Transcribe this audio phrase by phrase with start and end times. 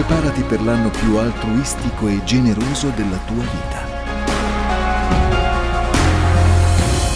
[0.00, 3.86] Preparati per l'anno più altruistico e generoso della tua vita.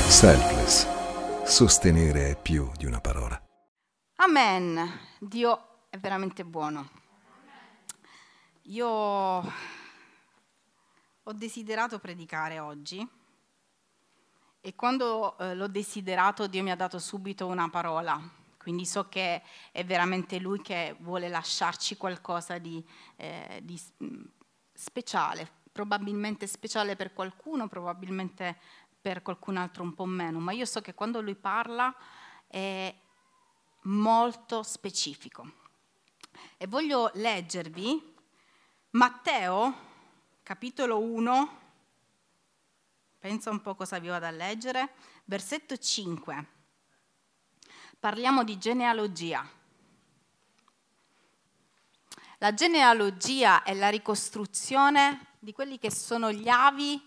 [0.06, 1.46] Selfless.
[1.46, 3.42] Sostenere è più di una parola.
[4.16, 4.86] Amen.
[5.18, 6.91] Dio è veramente buono.
[8.64, 9.52] Io ho
[11.32, 13.09] desiderato predicare oggi
[14.60, 18.20] e quando eh, l'ho desiderato Dio mi ha dato subito una parola,
[18.64, 19.42] quindi so che
[19.73, 22.82] è veramente Lui che vuole lasciarci qualcosa di,
[23.16, 24.24] eh, di mm,
[24.72, 28.56] speciale, probabilmente speciale per qualcuno, probabilmente
[29.02, 31.95] per qualcun altro un po' meno, ma io so che quando Lui parla
[32.46, 32.95] è
[33.82, 35.46] molto specifico.
[36.56, 38.14] E voglio leggervi
[38.92, 39.74] Matteo,
[40.42, 41.60] capitolo 1,
[43.19, 44.94] pensa un po' cosa vi vado a leggere,
[45.27, 46.53] versetto 5.
[48.04, 49.48] Parliamo di genealogia.
[52.36, 57.00] La genealogia è la ricostruzione di quelli che sono gli avi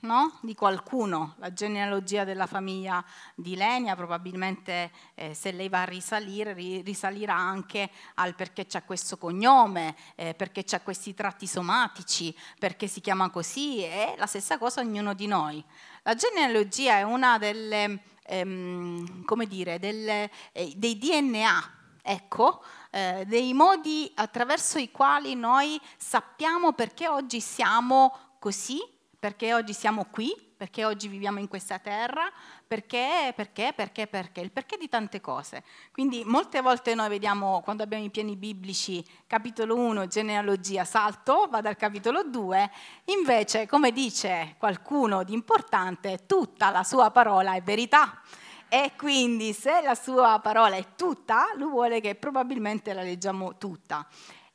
[0.00, 0.36] no?
[0.42, 3.04] di qualcuno, la genealogia della famiglia
[3.36, 9.18] di Lenia, probabilmente eh, se lei va a risalire, risalirà anche al perché c'è questo
[9.18, 14.80] cognome, eh, perché c'è questi tratti somatici, perché si chiama così, è la stessa cosa
[14.80, 15.64] ognuno di noi.
[16.02, 21.70] La genealogia è una delle ehm, come dire, del, eh, dei DNA,
[22.02, 28.78] ecco, eh, dei modi attraverso i quali noi sappiamo perché oggi siamo così,
[29.18, 32.32] perché oggi siamo qui, perché oggi viviamo in questa terra,
[32.66, 35.62] perché, perché, perché, perché, il perché di tante cose.
[35.92, 41.68] Quindi molte volte noi vediamo, quando abbiamo i piani biblici, capitolo 1, genealogia, salto, vado
[41.68, 42.70] al capitolo 2,
[43.06, 48.22] invece, come dice qualcuno di importante, tutta la sua parola è verità.
[48.68, 54.06] E quindi se la sua parola è tutta, lui vuole che probabilmente la leggiamo tutta.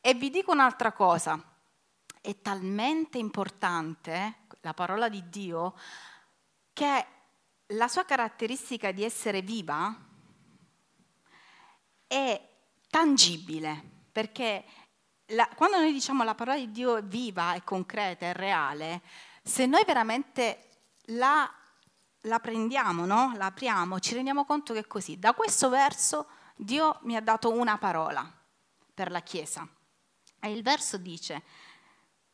[0.01, 1.39] E vi dico un'altra cosa,
[2.19, 5.75] è talmente importante la parola di Dio,
[6.73, 7.05] che
[7.67, 9.95] la sua caratteristica di essere viva
[12.07, 12.49] è
[12.89, 14.63] tangibile, perché
[15.27, 19.01] la, quando noi diciamo la parola di Dio è viva, è concreta, è reale,
[19.43, 20.67] se noi veramente
[21.05, 21.49] la,
[22.21, 23.33] la prendiamo, no?
[23.35, 25.17] la apriamo, ci rendiamo conto che è così.
[25.17, 28.29] Da questo verso Dio mi ha dato una parola
[28.93, 29.67] per la Chiesa.
[30.39, 31.43] E il verso dice,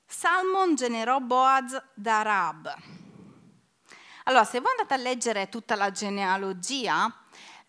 [0.09, 2.73] Salmon generò Boaz da Rab.
[4.23, 7.13] Allora, se voi andate a leggere tutta la genealogia,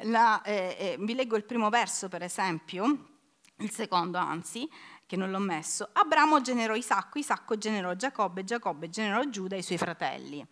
[0.03, 3.06] la, eh, eh, vi leggo il primo verso per esempio,
[3.56, 4.71] il secondo anzi,
[5.04, 5.88] che non l'ho messo.
[5.93, 10.47] Abramo generò Isacco, Isacco generò Giacobbe, Giacobbe generò Giuda e i suoi fratelli.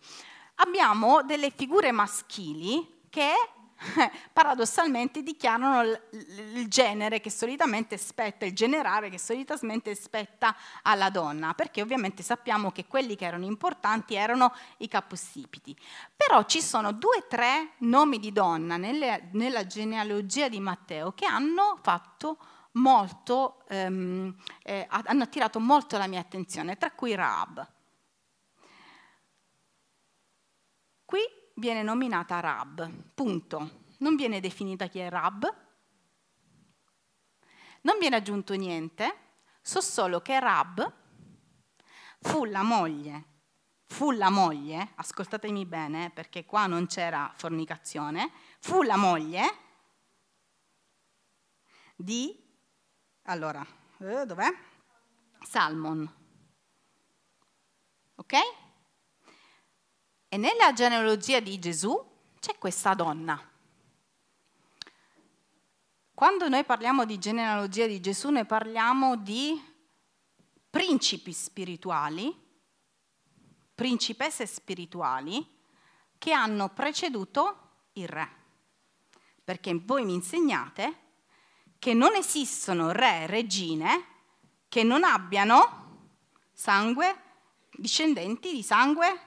[0.55, 3.31] Abbiamo delle figure maschili che
[4.33, 11.81] paradossalmente dichiarano il genere che solitamente spetta, il generare che solitamente spetta alla donna, perché
[11.81, 15.77] ovviamente sappiamo che quelli che erano importanti erano i capostipiti.
[16.15, 21.25] Però ci sono due o tre nomi di donna nelle, nella genealogia di Matteo che
[21.25, 22.37] hanno fatto
[22.73, 27.67] molto, ehm, eh, hanno attirato molto la mia attenzione, tra cui Raab.
[31.05, 33.85] Qui viene nominata Rab, punto.
[33.99, 35.65] Non viene definita chi è Rab,
[37.81, 39.15] non viene aggiunto niente,
[39.61, 40.93] so solo che Rab
[42.19, 43.23] fu la moglie,
[43.85, 49.41] fu la moglie, ascoltatemi bene perché qua non c'era fornicazione, fu la moglie
[51.95, 52.37] di,
[53.23, 53.65] allora,
[53.99, 54.49] eh, dov'è?
[55.41, 56.13] Salmon.
[58.15, 58.35] Ok?
[60.29, 61.97] E nella genealogia di Gesù
[62.39, 63.41] c'è questa donna.
[66.13, 69.61] Quando noi parliamo di genealogia di Gesù, noi parliamo di
[70.69, 72.35] principi spirituali,
[73.73, 75.47] principesse spirituali
[76.17, 78.29] che hanno preceduto il re.
[79.43, 81.05] Perché voi mi insegnate
[81.79, 84.05] che non esistono re e regine
[84.67, 86.09] che non abbiano
[86.51, 87.15] sangue,
[87.71, 89.21] discendenti di sangue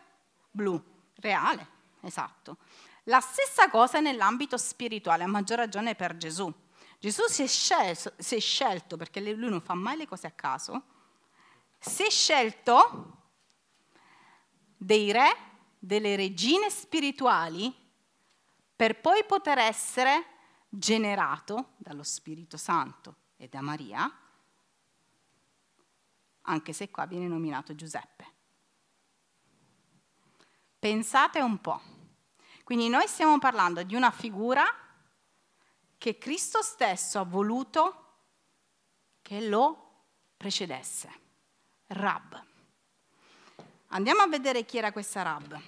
[0.50, 0.89] blu
[1.20, 1.66] reale,
[2.00, 2.56] esatto.
[3.04, 6.52] La stessa cosa nell'ambito spirituale, a maggior ragione per Gesù.
[6.98, 10.32] Gesù si è, scelto, si è scelto, perché lui non fa mai le cose a
[10.32, 10.82] caso,
[11.78, 13.16] si è scelto
[14.76, 15.34] dei re,
[15.78, 17.74] delle regine spirituali,
[18.76, 20.26] per poi poter essere
[20.68, 24.10] generato dallo Spirito Santo e da Maria,
[26.42, 28.38] anche se qua viene nominato Giuseppe.
[30.80, 31.80] Pensate un po'.
[32.64, 34.64] Quindi noi stiamo parlando di una figura
[35.98, 38.04] che Cristo stesso ha voluto
[39.20, 40.04] che lo
[40.38, 41.12] precedesse.
[41.88, 42.44] Rab.
[43.88, 45.60] Andiamo a vedere chi era questa Rab.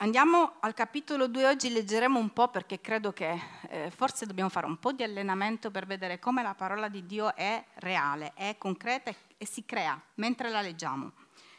[0.00, 3.36] Andiamo al capitolo 2, oggi leggeremo un po' perché credo che
[3.68, 7.34] eh, forse dobbiamo fare un po' di allenamento per vedere come la parola di Dio
[7.34, 11.10] è reale, è concreta e si crea mentre la leggiamo.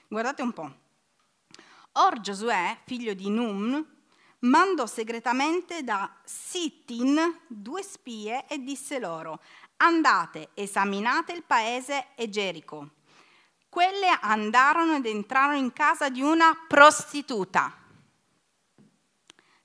[0.08, 0.74] Guardate un po'.
[1.92, 3.86] Or Giosuè, figlio di Num,
[4.40, 9.42] mandò segretamente da Sittin due spie e disse loro,
[9.76, 12.92] andate, esaminate il paese e Gerico.
[13.68, 17.74] Quelle andarono ed entrarono in casa di una prostituta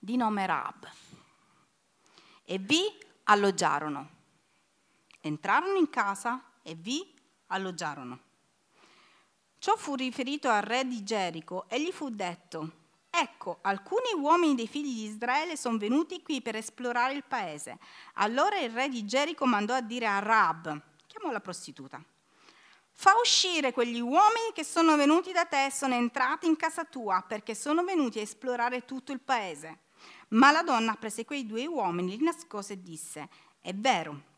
[0.05, 0.91] di nome Rab
[2.45, 2.85] e vi
[3.25, 4.11] alloggiarono.
[5.21, 7.15] Entrarono in casa e vi
[7.47, 8.21] alloggiarono.
[9.59, 12.71] Ciò fu riferito al re di Gerico e gli fu detto,
[13.09, 17.79] ecco, alcuni uomini dei figli di Israele sono venuti qui per esplorare il paese.
[18.15, 22.05] Allora il re di Gerico mandò a dire a Rab, chiamò la prostituta,
[22.97, 27.25] Fa uscire quegli uomini che sono venuti da te e sono entrati in casa tua
[27.27, 29.84] perché sono venuti a esplorare tutto il paese.
[30.35, 33.29] Ma la donna prese quei due uomini, li nascose e disse,
[33.61, 34.33] è vero,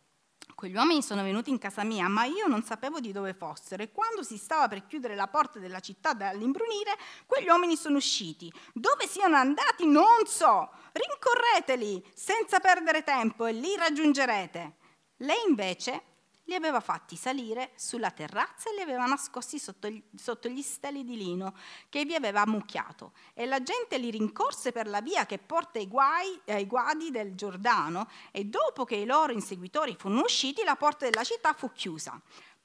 [0.54, 3.90] quegli uomini sono venuti in casa mia, ma io non sapevo di dove fossero e
[3.90, 8.52] quando si stava per chiudere la porta della città dall'imbrunire, quegli uomini sono usciti.
[8.74, 14.76] Dove siano andati non so, rincorreteli senza perdere tempo e li raggiungerete.
[15.20, 16.02] Lei invece
[16.46, 21.04] li aveva fatti salire sulla terrazza e li aveva nascosti sotto gli, sotto gli steli
[21.04, 21.54] di lino
[21.88, 23.12] che vi aveva ammucchiato.
[23.34, 27.34] E la gente li rincorse per la via che porta ai, guai, ai guadi del
[27.34, 32.20] Giordano e dopo che i loro inseguitori furono usciti la porta della città fu chiusa.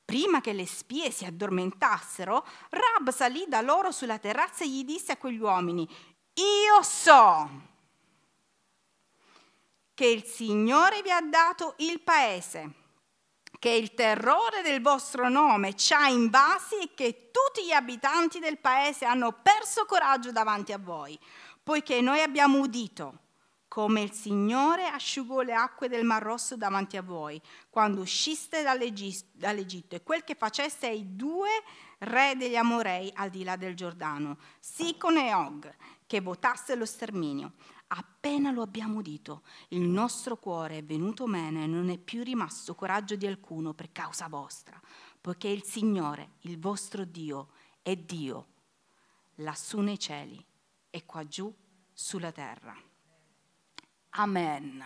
[0.06, 5.14] Prima che le spie si addormentassero, Rab salì da loro sulla terrazza e gli disse
[5.14, 5.88] a quegli uomini,
[6.34, 7.50] io so
[9.94, 12.80] che il Signore vi ha dato il paese
[13.62, 18.58] che il terrore del vostro nome ci ha invasi e che tutti gli abitanti del
[18.58, 21.16] paese hanno perso coraggio davanti a voi,
[21.62, 23.20] poiché noi abbiamo udito
[23.68, 29.96] come il Signore asciugò le acque del Mar Rosso davanti a voi, quando usciste dall'Egitto,
[29.96, 31.52] e quel che faceste ai due
[32.00, 35.72] re degli Amorei al di là del Giordano, Sicon e Og,
[36.08, 37.52] che votasse lo sterminio.
[37.94, 42.74] Appena lo abbiamo udito, il nostro cuore è venuto meno e non è più rimasto
[42.74, 44.80] coraggio di alcuno per causa vostra,
[45.20, 47.50] poiché il Signore, il vostro Dio,
[47.82, 48.48] è Dio,
[49.36, 50.42] lassù nei cieli
[50.90, 51.54] e qua giù
[51.92, 52.74] sulla terra.
[54.12, 54.84] Amen.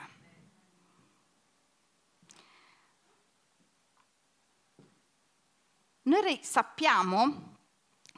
[6.01, 7.54] Noi sappiamo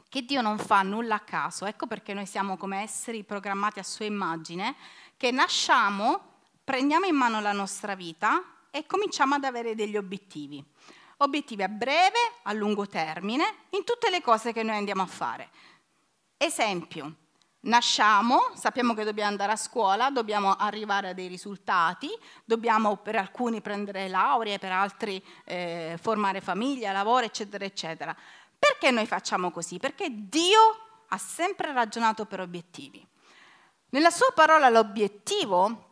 [0.08, 1.66] che Dio non fa nulla a caso.
[1.66, 4.74] Ecco perché noi siamo come esseri programmati a sua immagine,
[5.16, 10.64] che nasciamo, prendiamo in mano la nostra vita e cominciamo ad avere degli obiettivi.
[11.18, 15.50] Obiettivi a breve, a lungo termine, in tutte le cose che noi andiamo a fare.
[16.36, 17.16] Esempio,
[17.60, 22.08] Nasciamo, sappiamo che dobbiamo andare a scuola, dobbiamo arrivare a dei risultati,
[22.44, 28.16] dobbiamo per alcuni prendere lauree, per altri eh, formare famiglia, lavoro, eccetera, eccetera.
[28.58, 29.78] Perché noi facciamo così?
[29.78, 30.60] Perché Dio
[31.08, 33.06] ha sempre ragionato per obiettivi.
[33.90, 35.86] Nella sua parola l'obiettivo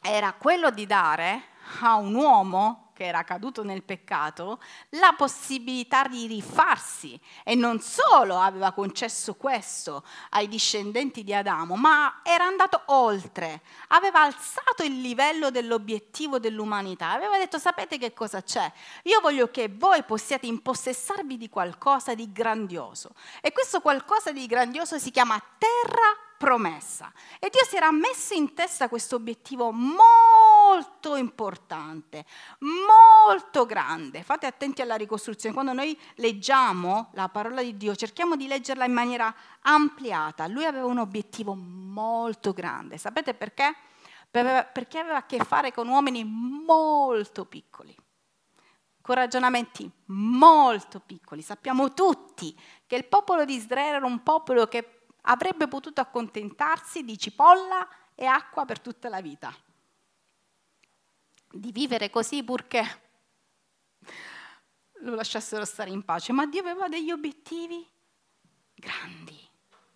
[0.00, 1.42] era quello di dare
[1.80, 8.38] a un uomo che era caduto nel peccato, la possibilità di rifarsi e non solo
[8.38, 15.50] aveva concesso questo ai discendenti di Adamo, ma era andato oltre, aveva alzato il livello
[15.50, 18.70] dell'obiettivo dell'umanità, aveva detto sapete che cosa c'è?
[19.04, 24.98] Io voglio che voi possiate impossessarvi di qualcosa di grandioso e questo qualcosa di grandioso
[24.98, 27.10] si chiama terra promessa.
[27.38, 30.49] E Dio si era messo in testa questo obiettivo molto
[31.16, 32.24] importante,
[32.58, 34.22] molto grande.
[34.22, 35.54] Fate attenti alla ricostruzione.
[35.54, 40.46] Quando noi leggiamo la parola di Dio, cerchiamo di leggerla in maniera ampliata.
[40.46, 42.98] Lui aveva un obiettivo molto grande.
[42.98, 43.74] Sapete perché?
[44.30, 47.96] Perché aveva a che fare con uomini molto piccoli
[49.02, 51.42] con ragionamenti molto piccoli.
[51.42, 57.18] Sappiamo tutti che il popolo di Israele era un popolo che avrebbe potuto accontentarsi di
[57.18, 59.52] cipolla e acqua per tutta la vita.
[61.52, 63.08] Di vivere così purché
[65.00, 67.86] lo lasciassero stare in pace, ma Dio aveva degli obiettivi
[68.74, 69.38] grandi,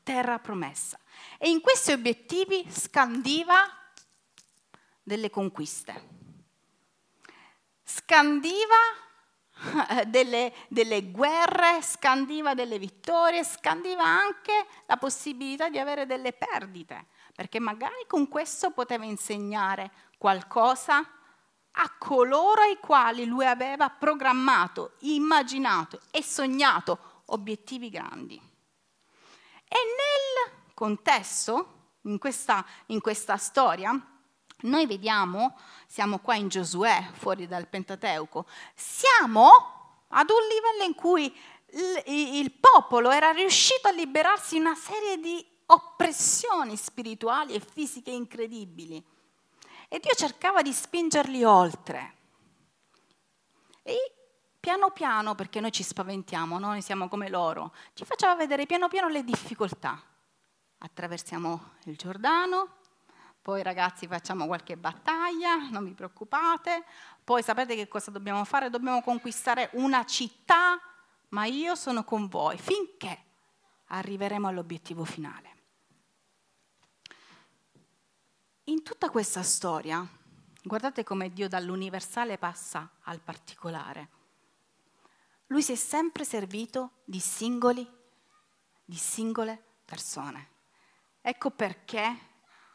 [0.02, 0.98] terra promessa.
[1.38, 3.68] E in questi obiettivi scandiva
[5.02, 6.08] delle conquiste,
[7.82, 8.74] scandiva
[10.06, 17.60] delle, delle, guerre, scandiva delle vittorie, scandiva anche la possibilità di avere delle perdite, perché
[17.60, 21.08] magari con questo poteva insegnare qualcosa
[21.76, 28.34] a coloro ai quali lui aveva programmato, immaginato e sognato obiettivi grandi.
[28.36, 33.98] E nel contesto, in questa, in questa storia,
[34.62, 41.34] noi vediamo, siamo qua in Giosuè, fuori dal Pentateuco, siamo ad un livello in cui
[41.70, 42.02] il,
[42.36, 49.04] il popolo era riuscito a liberarsi di una serie di oppressioni spirituali e fisiche incredibili.
[49.94, 52.14] E Dio cercava di spingerli oltre.
[53.84, 54.12] E
[54.58, 59.06] piano piano, perché noi ci spaventiamo, noi siamo come loro, ci faceva vedere piano piano
[59.06, 60.02] le difficoltà.
[60.78, 62.78] Attraversiamo il Giordano,
[63.40, 66.82] poi ragazzi facciamo qualche battaglia, non vi preoccupate,
[67.22, 68.70] poi sapete che cosa dobbiamo fare?
[68.70, 70.76] Dobbiamo conquistare una città,
[71.28, 73.26] ma io sono con voi finché
[73.86, 75.53] arriveremo all'obiettivo finale.
[78.68, 80.06] In tutta questa storia,
[80.62, 84.08] guardate come Dio dall'universale passa al particolare.
[85.48, 87.86] Lui si è sempre servito di singoli,
[88.82, 90.48] di singole persone.
[91.20, 92.18] Ecco perché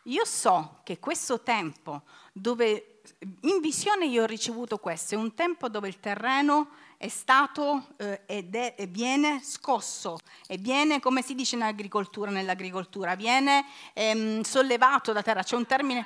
[0.03, 2.03] io so che questo tempo
[2.33, 3.01] dove
[3.41, 6.69] in visione io ho ricevuto questo, è un tempo dove il terreno
[7.01, 12.29] è stato eh, ed è, e viene scosso e viene, come si dice in agricoltura,
[12.29, 13.63] nell'agricoltura, viene
[13.93, 16.05] ehm, sollevato da terra, c'è un termine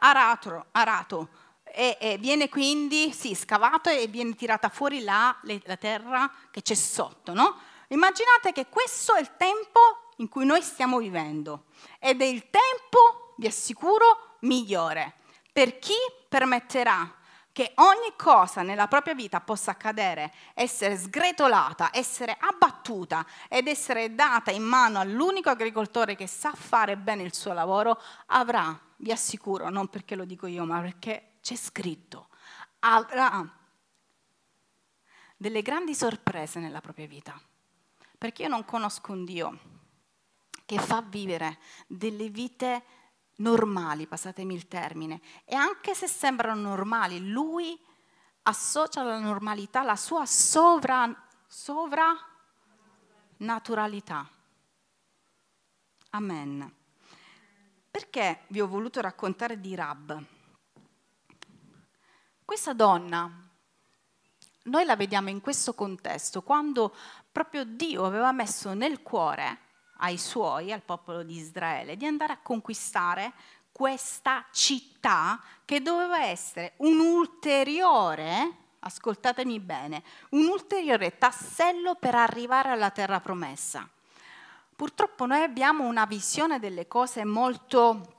[0.00, 1.28] arato, arato
[1.62, 6.74] e, e, viene quindi sì, scavato e viene tirata fuori la, la terra che c'è
[6.74, 7.32] sotto.
[7.32, 7.60] No?
[7.86, 11.66] Immaginate che questo è il tempo in cui noi stiamo vivendo
[12.00, 15.18] ed è il tempo, vi assicuro, migliore
[15.52, 15.94] per chi
[16.28, 17.20] permetterà
[17.52, 24.50] che ogni cosa nella propria vita possa accadere, essere sgretolata, essere abbattuta ed essere data
[24.50, 29.88] in mano all'unico agricoltore che sa fare bene il suo lavoro, avrà, vi assicuro, non
[29.88, 32.28] perché lo dico io, ma perché c'è scritto,
[32.80, 33.46] avrà
[35.36, 37.38] delle grandi sorprese nella propria vita.
[38.16, 39.58] Perché io non conosco un Dio
[40.64, 42.82] che fa vivere delle vite
[43.36, 47.80] normali, passatemi il termine, e anche se sembrano normali, lui
[48.42, 51.10] associa alla normalità la sua sovra,
[51.46, 54.28] sovrannaturalità.
[56.10, 56.70] Amen.
[57.90, 60.22] Perché vi ho voluto raccontare di Rab?
[62.44, 63.48] Questa donna,
[64.64, 66.94] noi la vediamo in questo contesto, quando
[67.30, 69.61] proprio Dio aveva messo nel cuore
[70.02, 73.32] ai suoi, al popolo di Israele, di andare a conquistare
[73.72, 82.90] questa città che doveva essere un ulteriore, ascoltatemi bene, un ulteriore tassello per arrivare alla
[82.90, 83.88] terra promessa.
[84.74, 88.14] Purtroppo noi abbiamo una visione delle cose molto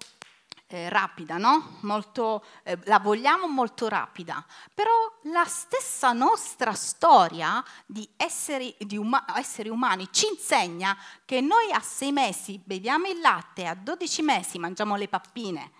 [0.73, 1.77] eh, rapida, no?
[1.81, 4.91] molto, eh, la vogliamo molto rapida, però
[5.25, 11.79] la stessa nostra storia di esseri, di uma- esseri umani ci insegna che noi a
[11.79, 15.71] sei mesi beviamo il latte, a 12 mesi mangiamo le pappine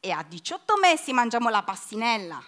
[0.00, 2.42] e a 18 mesi mangiamo la pastinella.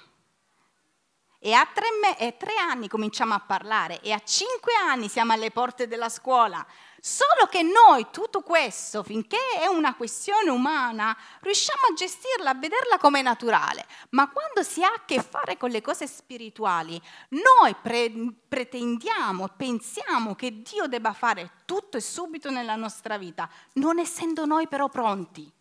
[1.45, 5.33] E a tre, me- e tre anni cominciamo a parlare e a cinque anni siamo
[5.33, 6.65] alle porte della scuola.
[7.01, 12.97] Solo che noi tutto questo, finché è una questione umana, riusciamo a gestirla, a vederla
[12.99, 13.87] come naturale.
[14.11, 18.13] Ma quando si ha a che fare con le cose spirituali, noi pre-
[18.47, 24.69] pretendiamo, pensiamo che Dio debba fare tutto e subito nella nostra vita, non essendo noi
[24.69, 25.53] però pronti.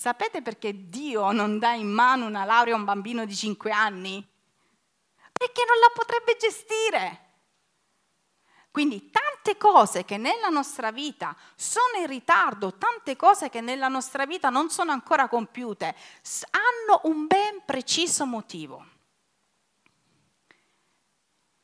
[0.00, 4.26] Sapete perché Dio non dà in mano una laurea a un bambino di 5 anni?
[5.30, 7.32] Perché non la potrebbe gestire.
[8.70, 14.24] Quindi tante cose che nella nostra vita sono in ritardo, tante cose che nella nostra
[14.24, 15.94] vita non sono ancora compiute,
[16.48, 18.82] hanno un ben preciso motivo.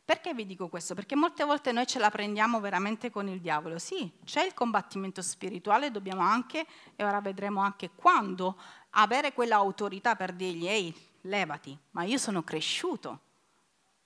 [0.06, 0.94] Perché vi dico questo?
[0.94, 3.76] Perché molte volte noi ce la prendiamo veramente con il diavolo.
[3.80, 8.56] Sì, c'è il combattimento spirituale, dobbiamo anche, e ora vedremo anche quando,
[8.90, 13.18] avere quell'autorità per dirgli, ehi, levati, ma io sono cresciuto,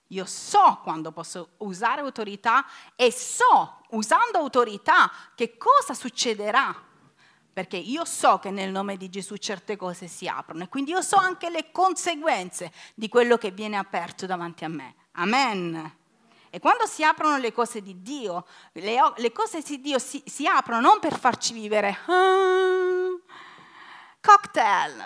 [0.07, 2.64] io so quando posso usare autorità
[2.97, 6.88] e so, usando autorità, che cosa succederà.
[7.52, 11.02] Perché io so che nel nome di Gesù certe cose si aprono e quindi io
[11.02, 14.95] so anche le conseguenze di quello che viene aperto davanti a me.
[15.12, 15.99] Amen.
[16.50, 20.47] E quando si aprono le cose di Dio, le, le cose di Dio si, si,
[20.47, 23.17] aprono non per farci vivere ah,
[24.21, 25.05] cocktail,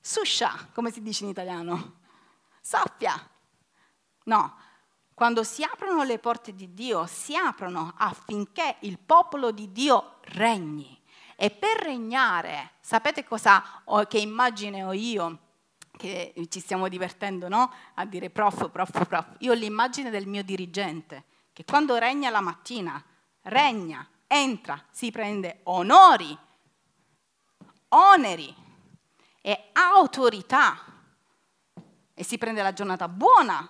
[0.00, 1.96] susha, come si dice in italiano
[2.68, 3.14] soffia.
[4.24, 4.56] No,
[5.14, 11.02] quando si aprono le porte di Dio, si aprono affinché il popolo di Dio regni
[11.34, 15.38] E per regnare, sapete cosa che immagine ho io?
[15.98, 17.72] Che ci stiamo divertendo, no?
[17.94, 19.34] A dire prof, prof, prof.
[19.38, 23.02] Io ho l'immagine del mio dirigente, che quando regna la mattina,
[23.42, 26.38] regna, entra, si prende onori,
[27.88, 28.54] oneri
[29.40, 30.84] e autorità
[32.14, 33.68] e si prende la giornata buona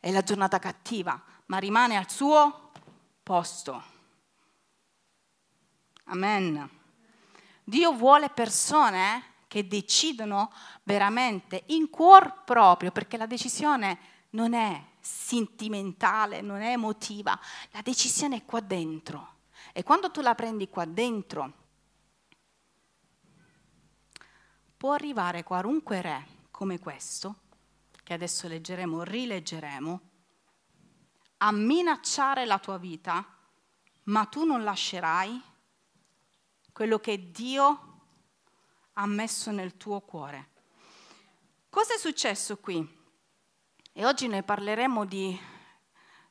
[0.00, 2.72] e la giornata cattiva, ma rimane al suo
[3.22, 3.84] posto.
[6.06, 6.68] Amen.
[7.62, 10.52] Dio vuole persone che decidono
[10.84, 13.98] veramente in cuor proprio, perché la decisione
[14.30, 17.36] non è sentimentale, non è emotiva,
[17.72, 19.38] la decisione è qua dentro.
[19.72, 21.52] E quando tu la prendi qua dentro,
[24.76, 27.40] può arrivare qualunque re come questo,
[28.04, 30.00] che adesso leggeremo, rileggeremo,
[31.38, 33.26] a minacciare la tua vita,
[34.04, 35.42] ma tu non lascerai
[36.72, 37.89] quello che Dio
[39.00, 40.48] ha messo nel tuo cuore.
[41.70, 42.86] Cosa è successo qui?
[43.92, 45.38] E oggi noi parleremo di,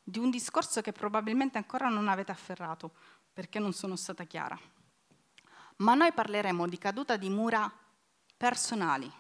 [0.03, 2.91] di un discorso che probabilmente ancora non avete afferrato,
[3.33, 4.57] perché non sono stata chiara.
[5.77, 7.71] Ma noi parleremo di caduta di mura
[8.37, 9.11] personali,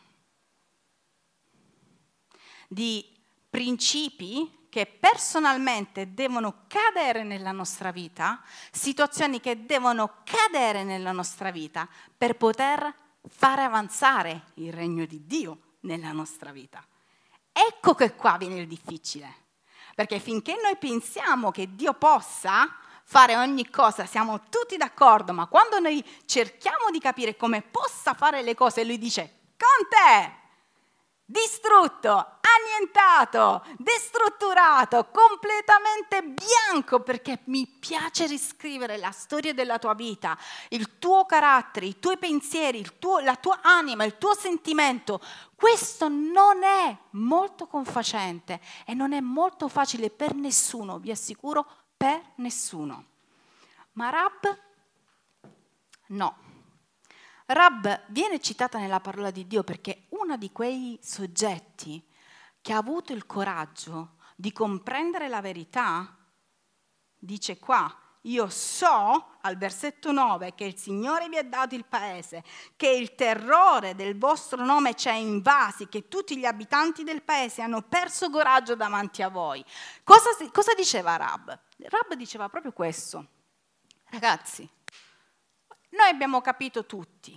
[2.67, 3.17] di
[3.49, 11.89] principi che personalmente devono cadere nella nostra vita, situazioni che devono cadere nella nostra vita
[12.15, 16.85] per poter fare avanzare il regno di Dio nella nostra vita.
[17.51, 19.33] Ecco che qua viene il difficile,
[19.95, 22.73] perché finché noi pensiamo che Dio possa
[23.03, 28.43] fare ogni cosa, siamo tutti d'accordo, ma quando noi cerchiamo di capire come possa fare
[28.43, 30.31] le cose, lui dice, con te,
[31.25, 40.37] distrutto, annientato, destrutturato, completamente bianco, perché mi piace riscrivere la storia della tua vita,
[40.69, 45.21] il tuo carattere, i tuoi pensieri, tuo, la tua anima, il tuo sentimento.
[45.55, 52.21] Questo non è molto confacente e non è molto facile per nessuno, vi assicuro, per
[52.35, 53.05] nessuno.
[53.93, 54.57] Ma Rab
[56.07, 56.37] no.
[57.45, 62.01] Rab viene citata nella parola di Dio perché uno di quei soggetti
[62.69, 66.15] che ha avuto il coraggio di comprendere la verità,
[67.17, 72.43] dice qua, io so al versetto 9 che il Signore vi ha dato il paese,
[72.75, 77.63] che il terrore del vostro nome ci ha invasi, che tutti gli abitanti del paese
[77.63, 79.65] hanno perso coraggio davanti a voi.
[80.03, 81.59] Cosa, cosa diceva Rab?
[81.75, 83.25] Rab diceva proprio questo.
[84.11, 84.69] Ragazzi,
[85.89, 87.35] noi abbiamo capito tutti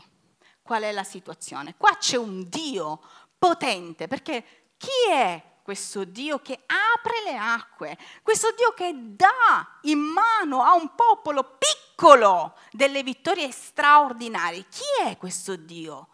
[0.60, 1.74] qual è la situazione.
[1.78, 3.00] Qua c'è un Dio
[3.38, 10.00] potente, perché chi è questo Dio che apre le acque, questo Dio che dà in
[10.00, 14.66] mano a un popolo piccolo delle vittorie straordinarie.
[14.68, 16.08] Chi è questo Dio?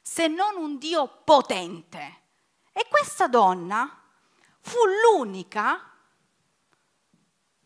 [0.00, 2.20] Se non un Dio potente.
[2.72, 4.00] E questa donna
[4.60, 5.90] fu l'unica,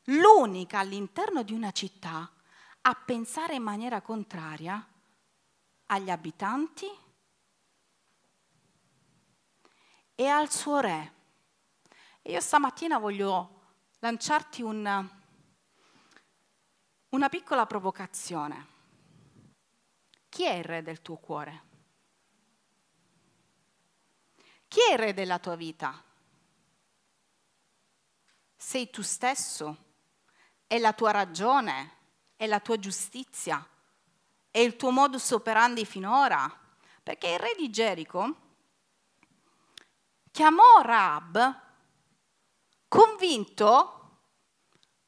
[0.04, 2.32] l'unica all'interno di una città
[2.80, 4.84] a pensare in maniera contraria
[5.88, 7.04] agli abitanti
[10.16, 11.12] e al suo re.
[12.22, 13.60] E io stamattina voglio
[14.00, 15.08] lanciarti un,
[17.10, 18.74] una piccola provocazione.
[20.28, 21.62] Chi è il re del tuo cuore?
[24.66, 26.02] Chi è il re della tua vita?
[28.56, 29.84] Sei tu stesso?
[30.66, 31.92] È la tua ragione?
[32.36, 33.64] È la tua giustizia?
[34.50, 36.50] È il tuo modus operandi finora?
[37.02, 38.45] Perché il re di Gerico
[40.36, 41.60] chiamò Rab
[42.88, 44.18] convinto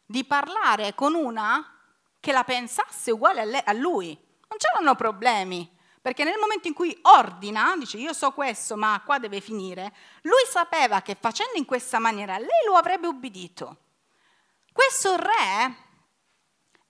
[0.07, 1.79] di parlare con una
[2.19, 4.07] che la pensasse uguale a lui.
[4.07, 9.19] Non c'erano problemi, perché nel momento in cui ordina, dice io so questo, ma qua
[9.19, 13.77] deve finire, lui sapeva che facendo in questa maniera lei lo avrebbe ubbidito.
[14.73, 15.77] Questo re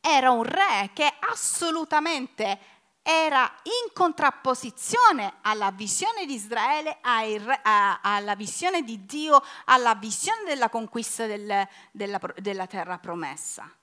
[0.00, 2.77] era un re che assolutamente
[3.10, 11.24] era in contrapposizione alla visione di Israele, alla visione di Dio, alla visione della conquista
[11.24, 13.74] del, della, della terra promessa.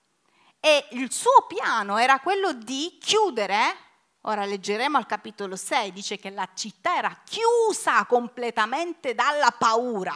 [0.60, 3.76] E il suo piano era quello di chiudere,
[4.22, 10.14] ora leggeremo al capitolo 6, dice che la città era chiusa completamente dalla paura,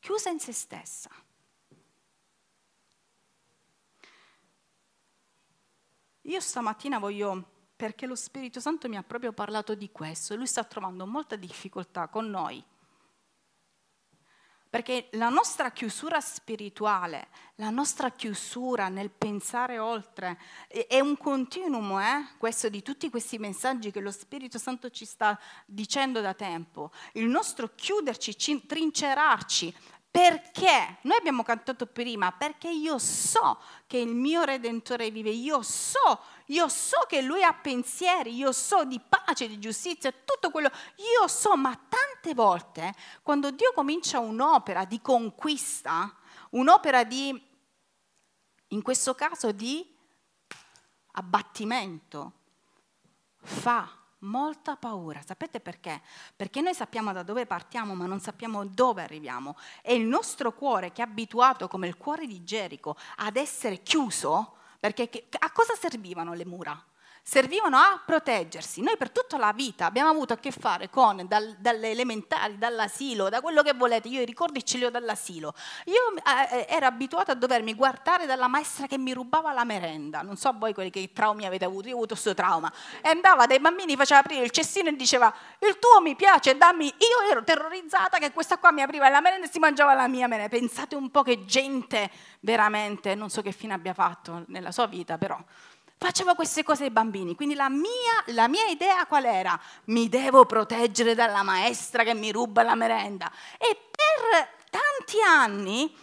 [0.00, 1.10] chiusa in se stessa.
[6.22, 7.53] Io stamattina voglio,
[7.84, 12.08] perché lo Spirito Santo mi ha proprio parlato di questo, lui sta trovando molta difficoltà
[12.08, 12.64] con noi.
[14.70, 22.30] perché la nostra chiusura spirituale, la nostra chiusura nel pensare oltre, è un continuum, eh?
[22.38, 26.90] questo di tutti questi messaggi che lo Spirito Santo ci sta dicendo da tempo.
[27.12, 29.72] Il nostro chiuderci, trincerarci,
[30.14, 30.98] perché?
[31.02, 36.68] Noi abbiamo cantato prima, perché io so che il mio Redentore vive, io so, io
[36.68, 41.56] so che Lui ha pensieri, io so di pace, di giustizia, tutto quello, io so,
[41.56, 46.14] ma tante volte quando Dio comincia un'opera di conquista,
[46.50, 47.42] un'opera di,
[48.68, 49.96] in questo caso di
[51.12, 52.32] abbattimento,
[53.38, 53.88] fa
[54.24, 55.22] molta paura.
[55.24, 56.02] Sapete perché?
[56.34, 59.56] Perché noi sappiamo da dove partiamo, ma non sappiamo dove arriviamo.
[59.82, 64.56] E il nostro cuore, che è abituato come il cuore di Gerico ad essere chiuso,
[64.84, 66.84] perché a cosa servivano le mura?
[67.26, 68.82] Servivano a proteggersi.
[68.82, 73.30] Noi per tutta la vita abbiamo avuto a che fare con, dal, dalle elementari, dall'asilo,
[73.30, 75.54] da quello che volete, io i ricordi ce li ho dall'asilo.
[75.86, 80.20] Io eh, eh, ero abituata a dovermi guardare dalla maestra che mi rubava la merenda,
[80.20, 83.46] non so voi quelli che traumi avete avuto, io ho avuto questo trauma, e andava
[83.46, 87.42] dai bambini, faceva aprire il cestino e diceva il tuo mi piace, dammi, io ero
[87.42, 90.54] terrorizzata che questa qua mi apriva la merenda e si mangiava la mia merenda.
[90.54, 92.10] Pensate un po' che gente
[92.40, 95.42] veramente, non so che fine abbia fatto nella sua vita, però
[96.04, 99.58] Facevo queste cose ai bambini, quindi la mia, la mia, idea qual era?
[99.84, 103.32] Mi devo proteggere dalla maestra che mi ruba la merenda.
[103.56, 105.96] E per tanti anni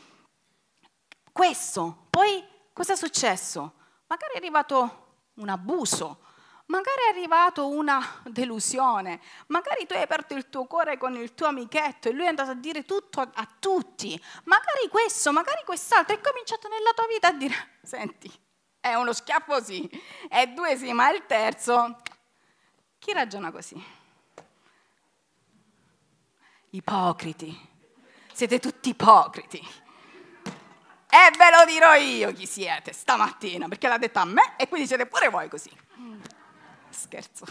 [1.31, 3.73] questo, poi cosa è successo?
[4.07, 6.21] Magari è arrivato un abuso,
[6.65, 11.45] magari è arrivato una delusione, magari tu hai aperto il tuo cuore con il tuo
[11.45, 16.15] amichetto e lui è andato a dire tutto a, a tutti, magari questo, magari quest'altro,
[16.15, 18.49] e cominciato nella tua vita a dire, senti,
[18.81, 19.87] è uno schiaffo sì,
[20.27, 22.01] è due sì, ma il terzo...
[22.97, 23.83] Chi ragiona così?
[26.71, 27.69] Ipocriti.
[28.31, 29.57] Siete tutti ipocriti.
[31.09, 34.87] E ve lo dirò io chi siete stamattina, perché l'ha detto a me e quindi
[34.87, 35.71] siete pure voi così.
[36.89, 37.45] Scherzo,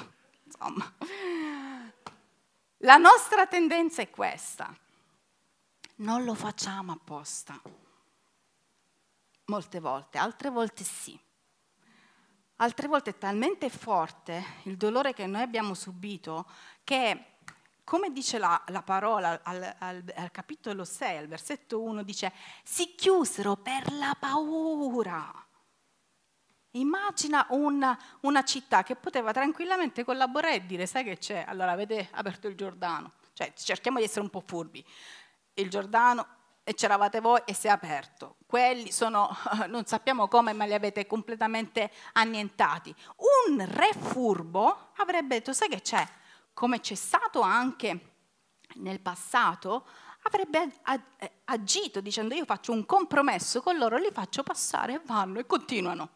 [0.44, 0.94] insomma.
[2.78, 4.72] La nostra tendenza è questa.
[5.96, 7.60] Non lo facciamo apposta
[9.50, 11.18] molte volte, altre volte sì.
[12.56, 16.46] Altre volte è talmente forte il dolore che noi abbiamo subito
[16.84, 17.38] che,
[17.84, 22.32] come dice la, la parola al, al, al, capitolo 6, al versetto 1, dice,
[22.62, 25.46] si chiusero per la paura.
[26.72, 31.44] Immagina una, una città che poteva tranquillamente collaborare e dire, sai che c'è?
[31.48, 33.14] Allora avete aperto il Giordano.
[33.32, 34.84] Cioè, cerchiamo di essere un po' furbi.
[35.54, 38.36] Il Giordano e c'eravate voi e si è aperto.
[38.46, 39.34] Quelli sono,
[39.68, 42.94] non sappiamo come, ma li avete completamente annientati.
[43.48, 46.06] Un re furbo avrebbe detto, sai che c'è?
[46.52, 48.08] Come c'è stato anche
[48.76, 49.86] nel passato,
[50.22, 50.80] avrebbe
[51.44, 56.10] agito dicendo io faccio un compromesso con loro, li faccio passare e vanno e continuano.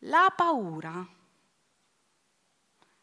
[0.00, 1.06] La paura,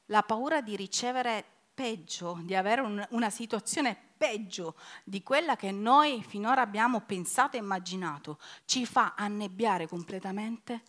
[0.06, 6.24] la paura di ricevere peggio, di avere un, una situazione peggio di quella che noi
[6.24, 10.84] finora abbiamo pensato e immaginato, ci fa annebbiare completamente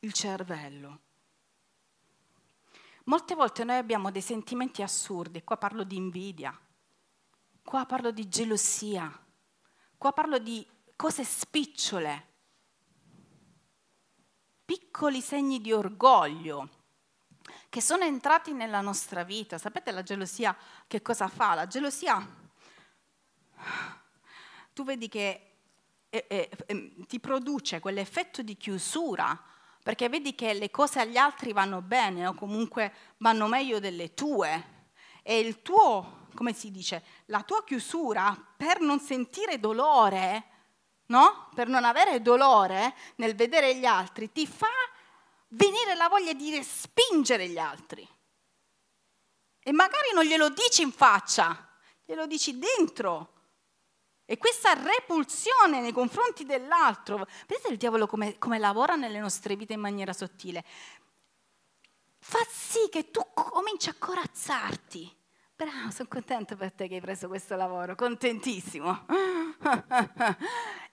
[0.00, 1.00] il cervello.
[3.04, 6.56] Molte volte noi abbiamo dei sentimenti assurdi, qua parlo di invidia,
[7.64, 9.10] qua parlo di gelosia,
[9.96, 12.28] qua parlo di cose spicciole,
[14.64, 16.80] piccoli segni di orgoglio
[17.72, 19.56] che sono entrati nella nostra vita.
[19.56, 20.54] Sapete la gelosia
[20.86, 21.54] che cosa fa?
[21.54, 22.22] La gelosia,
[24.74, 25.52] tu vedi che
[26.10, 29.42] eh, eh, eh, ti produce quell'effetto di chiusura,
[29.82, 34.90] perché vedi che le cose agli altri vanno bene o comunque vanno meglio delle tue
[35.22, 40.44] e il tuo, come si dice, la tua chiusura per non sentire dolore,
[41.06, 41.48] no?
[41.54, 44.66] Per non avere dolore nel vedere gli altri, ti fa
[45.52, 48.06] venire la voglia di respingere gli altri.
[49.64, 53.30] E magari non glielo dici in faccia, glielo dici dentro.
[54.24, 59.74] E questa repulsione nei confronti dell'altro, vedete il diavolo come, come lavora nelle nostre vite
[59.74, 60.64] in maniera sottile?
[62.18, 65.21] Fa sì che tu cominci a corazzarti
[65.62, 69.06] Bravo, sono contenta per te che hai preso questo lavoro, contentissimo.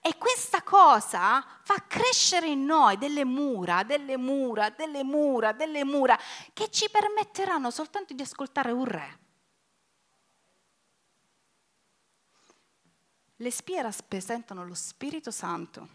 [0.00, 6.16] e questa cosa fa crescere in noi delle mura, delle mura, delle mura, delle mura,
[6.52, 9.18] che ci permetteranno soltanto di ascoltare un re.
[13.34, 15.88] Le spie rappresentano lo Spirito Santo.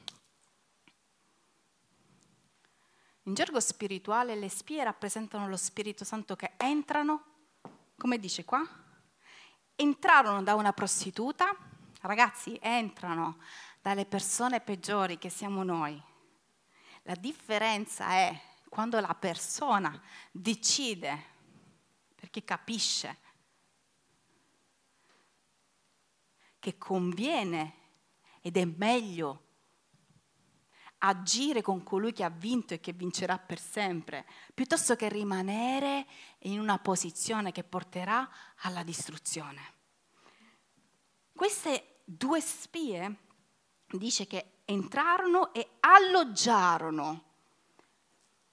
[3.24, 7.35] In gergo spirituale le spie rappresentano lo Spirito Santo che entrano
[7.98, 8.68] come dice qua,
[9.76, 11.56] entrarono da una prostituta
[12.02, 13.40] ragazzi, entrano
[13.82, 16.02] dalle persone peggiori che siamo noi.
[17.04, 21.34] La differenza è quando la persona decide,
[22.16, 23.20] perché capisce
[26.60, 27.74] che conviene
[28.42, 29.45] ed è meglio
[31.00, 36.06] agire con colui che ha vinto e che vincerà per sempre, piuttosto che rimanere
[36.40, 38.30] in una posizione che porterà
[38.62, 39.74] alla distruzione.
[41.34, 43.16] Queste due spie
[43.88, 47.24] dice che entrarono e alloggiarono.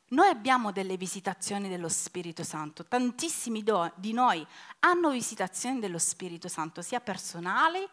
[0.08, 4.46] Noi abbiamo delle visitazioni dello Spirito Santo, tantissimi do, di noi
[4.80, 7.88] hanno visitazioni dello Spirito Santo, sia personali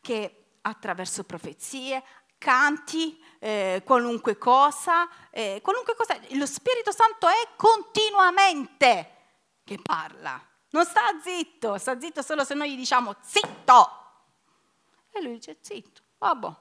[0.00, 2.02] che attraverso profezie,
[2.38, 6.20] canti, eh, qualunque cosa, eh, qualunque cosa.
[6.32, 9.16] Lo Spirito Santo è continuamente
[9.64, 10.40] che parla.
[10.70, 13.98] Non sta zitto, sta zitto solo se noi gli diciamo zitto.
[15.10, 16.54] E lui dice zitto, vabbè.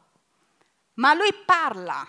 [0.95, 2.05] Ma lui parla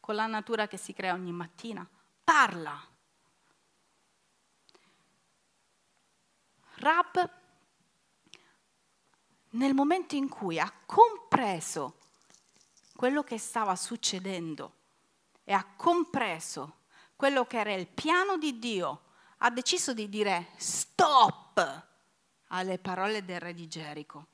[0.00, 1.86] con la natura che si crea ogni mattina.
[2.24, 2.88] Parla.
[6.76, 7.30] Rab,
[9.50, 11.99] nel momento in cui ha compreso
[13.00, 14.74] quello che stava succedendo
[15.44, 16.80] e ha compreso
[17.16, 19.04] quello che era il piano di Dio,
[19.38, 21.86] ha deciso di dire stop
[22.48, 24.26] alle parole del re di Gerico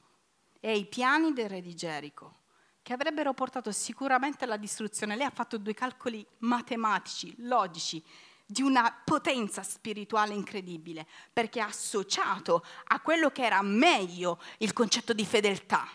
[0.58, 2.38] e ai piani del re di Gerico,
[2.82, 5.14] che avrebbero portato sicuramente alla distruzione.
[5.14, 8.02] Lei ha fatto due calcoli matematici, logici,
[8.44, 15.12] di una potenza spirituale incredibile, perché ha associato a quello che era meglio il concetto
[15.12, 15.86] di fedeltà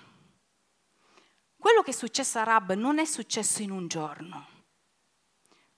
[1.62, 4.47] quello che è successo a Rab non è successo in un giorno.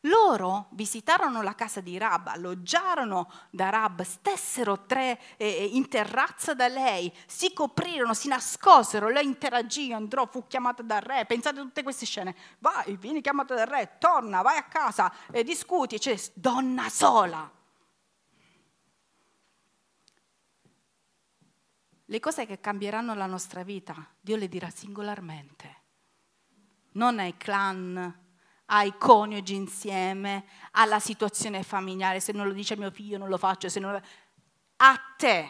[0.08, 6.70] Loro visitarono la casa di Rab, alloggiarono da Rab, stessero tre eh, in terrazza da
[6.70, 11.26] lei, si coprirono, si nascosero, lei interagì, andrò, fu chiamata dal re.
[11.26, 12.34] Pensate a tutte queste scene.
[12.60, 17.50] Vai, vieni chiamata dal re, torna, vai a casa, eh, discuti, cioè, donna sola.
[22.14, 25.82] Le cose che cambieranno la nostra vita, Dio le dirà singolarmente,
[26.92, 28.22] non ai clan,
[28.66, 33.68] ai coniugi insieme, alla situazione familiare, se non lo dice mio figlio non lo faccio,
[33.68, 34.00] se non
[34.76, 35.50] a te.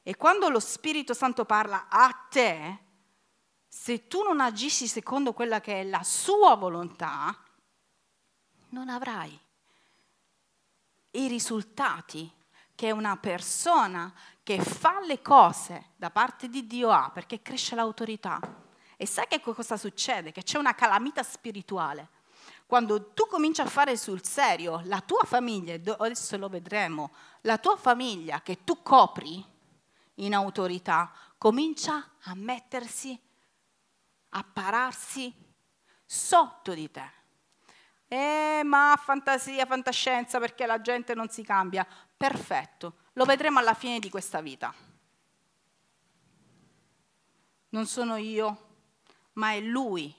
[0.00, 2.78] E quando lo Spirito Santo parla a te,
[3.66, 7.36] se tu non agisci secondo quella che è la sua volontà,
[8.68, 9.36] non avrai
[11.10, 12.30] i risultati
[12.76, 14.12] che una persona
[14.44, 18.38] che fa le cose da parte di Dio ha, perché cresce l'autorità.
[18.96, 20.30] E sai che cosa succede?
[20.30, 22.10] Che c'è una calamita spirituale.
[22.66, 27.76] Quando tu cominci a fare sul serio, la tua famiglia, adesso lo vedremo, la tua
[27.76, 29.44] famiglia che tu copri
[30.16, 33.18] in autorità, comincia a mettersi,
[34.30, 35.34] a pararsi
[36.04, 37.10] sotto di te.
[38.08, 41.86] Eh, ma fantasia, fantascienza, perché la gente non si cambia.
[42.16, 44.72] Perfetto, lo vedremo alla fine di questa vita.
[47.70, 48.66] Non sono io,
[49.34, 50.14] ma è Lui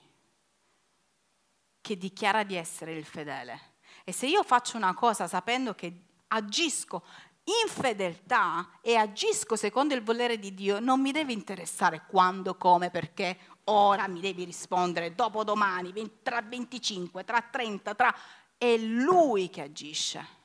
[1.80, 3.74] che dichiara di essere il fedele.
[4.04, 7.04] E se io faccio una cosa sapendo che agisco
[7.44, 12.90] in fedeltà e agisco secondo il volere di Dio, non mi deve interessare quando, come,
[12.90, 18.14] perché ora mi devi rispondere, dopodomani, tra 25, tra 30, tra...
[18.58, 20.35] È Lui che agisce.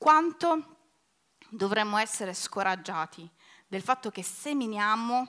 [0.00, 0.76] Quanto
[1.50, 3.30] dovremmo essere scoraggiati
[3.66, 5.28] del fatto che seminiamo,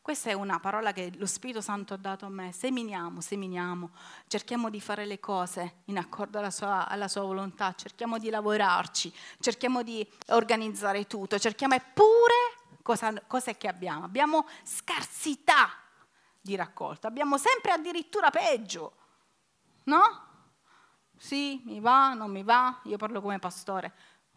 [0.00, 3.90] questa è una parola che lo Spirito Santo ha dato a me, seminiamo, seminiamo,
[4.28, 9.12] cerchiamo di fare le cose in accordo alla sua, alla sua volontà, cerchiamo di lavorarci,
[9.40, 12.34] cerchiamo di organizzare tutto, cerchiamo eppure
[12.82, 14.04] cosa, cosa è che abbiamo?
[14.04, 15.70] Abbiamo scarsità
[16.40, 18.92] di raccolta, abbiamo sempre addirittura peggio,
[19.86, 20.33] no?
[21.16, 23.92] Sì, mi va, non mi va, io parlo come pastore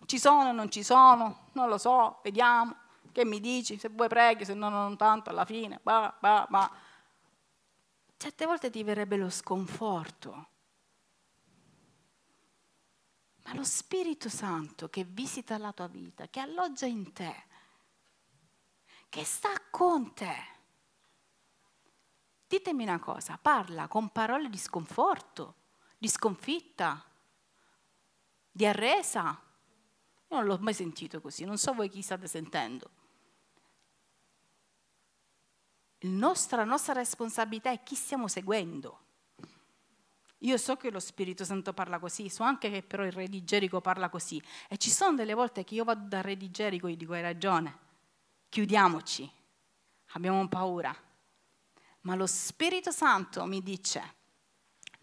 [0.05, 2.75] ci sono, non ci sono, non lo so, vediamo.
[3.11, 3.77] Che mi dici?
[3.79, 5.79] Se vuoi preghi, se no non tanto alla fine.
[5.81, 6.71] Bah, bah, bah.
[8.15, 10.49] Certe volte ti verrebbe lo sconforto.
[13.43, 17.45] Ma lo Spirito Santo che visita la tua vita, che alloggia in te,
[19.09, 20.55] che sta con te.
[22.45, 25.55] Ditemi una cosa, parla con parole di sconforto,
[25.97, 27.03] di sconfitta,
[28.51, 29.39] di arresa,
[30.29, 32.89] io non l'ho mai sentito così, non so voi chi state sentendo.
[35.99, 39.05] Nostra, la nostra responsabilità è chi stiamo seguendo.
[40.41, 43.43] Io so che lo Spirito Santo parla così, so anche che però il re di
[43.43, 44.41] Gerico parla così.
[44.69, 47.13] E ci sono delle volte che io vado dal re di Gerico e gli dico
[47.13, 47.75] hai ragione,
[48.49, 49.29] chiudiamoci,
[50.11, 50.95] abbiamo paura.
[52.01, 54.15] Ma lo Spirito Santo mi dice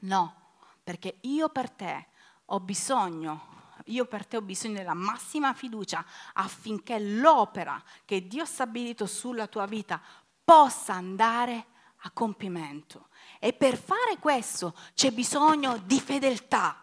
[0.01, 0.44] no,
[0.85, 2.07] perché io per te
[2.45, 3.53] ho bisogno
[3.87, 9.47] io per te ho bisogno della massima fiducia affinché l'opera che Dio ha stabilito sulla
[9.47, 10.01] tua vita
[10.43, 11.67] possa andare
[11.99, 13.09] a compimento.
[13.39, 16.83] E per fare questo c'è bisogno di fedeltà.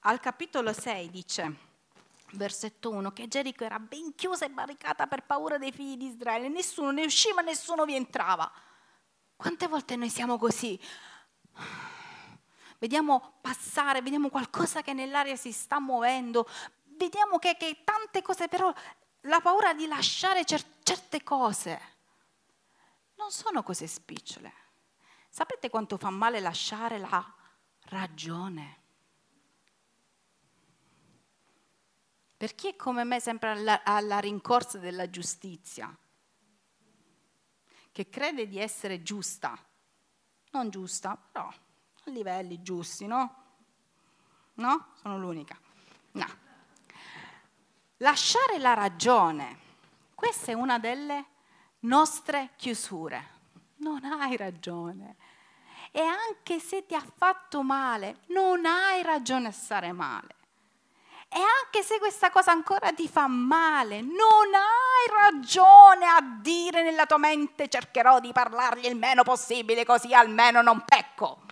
[0.00, 1.56] Al capitolo 6 dice,
[2.32, 6.48] versetto 1, che Gerico era ben chiusa e barricata per paura dei figli di Israele,
[6.48, 8.50] nessuno ne usciva, nessuno vi entrava.
[9.38, 10.76] Quante volte noi siamo così?
[12.80, 16.44] Vediamo passare, vediamo qualcosa che nell'aria si sta muovendo,
[16.96, 18.74] vediamo che, che tante cose, però
[19.22, 21.80] la paura di lasciare cer- certe cose
[23.14, 24.52] non sono cose spicciole.
[25.28, 27.34] Sapete quanto fa male lasciare la
[27.90, 28.82] ragione?
[32.36, 35.96] Per chi è come me sempre alla, alla rincorsa della giustizia,
[37.98, 39.58] che crede di essere giusta,
[40.52, 43.34] non giusta, però a livelli giusti, no?
[44.54, 44.92] No?
[44.94, 45.58] Sono l'unica.
[46.12, 46.26] No.
[47.96, 49.58] Lasciare la ragione,
[50.14, 51.24] questa è una delle
[51.80, 53.30] nostre chiusure.
[53.78, 55.16] Non hai ragione.
[55.90, 60.36] E anche se ti ha fatto male, non hai ragione a stare male.
[61.30, 64.14] E anche se questa cosa ancora ti fa male, non
[64.54, 70.62] hai ragione a dire nella tua mente cercherò di parlargli il meno possibile così almeno
[70.62, 71.42] non pecco.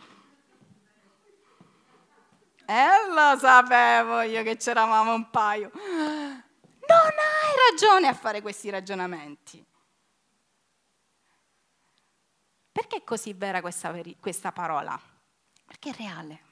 [2.64, 5.70] E lo sapevo io che c'eravamo un paio.
[5.72, 9.64] Non hai ragione a fare questi ragionamenti.
[12.72, 15.00] Perché è così vera questa, questa parola?
[15.64, 16.45] Perché è reale.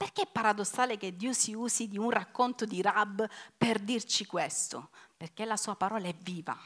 [0.00, 4.88] Perché è paradossale che Dio si usi di un racconto di Rab per dirci questo?
[5.14, 6.58] Perché la sua parola è viva.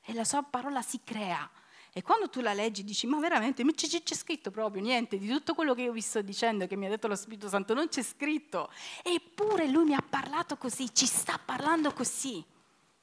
[0.00, 1.46] E la sua parola si crea.
[1.92, 5.28] E quando tu la leggi dici, ma veramente, ma c'è, c'è, scritto proprio niente di
[5.28, 7.88] tutto quello che io vi sto dicendo, che mi ha detto lo Spirito Santo, non
[7.88, 8.72] c'è scritto.
[9.02, 12.42] Eppure lui mi ha parlato così, ci sta parlando così.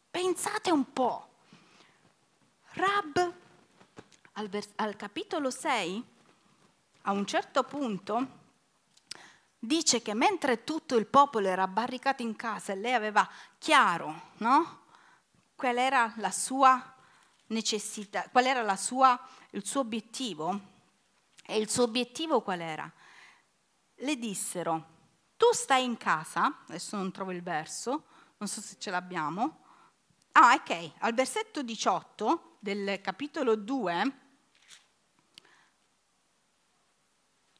[0.10, 1.30] Pensate un po'.
[2.70, 3.34] Rab,
[4.32, 6.04] al, vers- al capitolo 6,
[7.04, 8.40] a un certo punto,
[9.58, 14.86] dice che mentre tutto il popolo era barricato in casa e lei aveva chiaro, no?
[15.56, 16.96] Qual era la sua
[17.48, 19.20] necessità, qual era sua,
[19.52, 20.70] il suo obiettivo?
[21.44, 22.92] E il suo obiettivo qual era?
[23.96, 24.86] Le dissero,
[25.38, 28.06] tu stai in casa, adesso non trovo il verso,
[28.38, 29.60] non so se ce l'abbiamo.
[30.34, 34.31] Ah, ok, al versetto 18 del capitolo 2,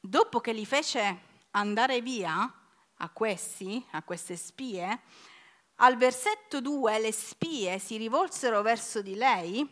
[0.04, 1.20] dopo che li fece
[1.52, 2.52] andare via
[2.96, 5.00] a questi, a queste spie,
[5.76, 9.66] al versetto 2 le spie si rivolsero verso di lei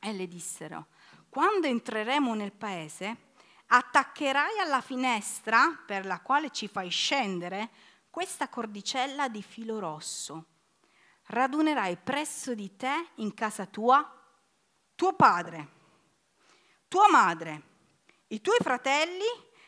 [0.00, 0.86] e le dissero,
[1.28, 3.32] quando entreremo nel paese,
[3.66, 7.70] attaccherai alla finestra per la quale ci fai scendere
[8.08, 10.46] questa cordicella di filo rosso.
[11.26, 14.20] Radunerai presso di te in casa tua
[14.94, 15.68] tuo padre,
[16.86, 17.73] tua madre,
[18.34, 19.24] i tuoi fratelli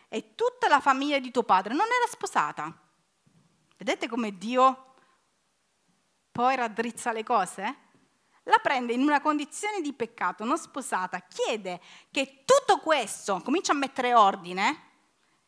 [0.08, 1.74] e tutta la famiglia di tuo padre.
[1.74, 2.72] Non era sposata.
[3.76, 4.94] Vedete come Dio
[6.30, 7.84] poi raddrizza le cose?
[8.46, 13.76] la prende in una condizione di peccato, non sposata, chiede che tutto questo comincia a
[13.76, 14.82] mettere ordine,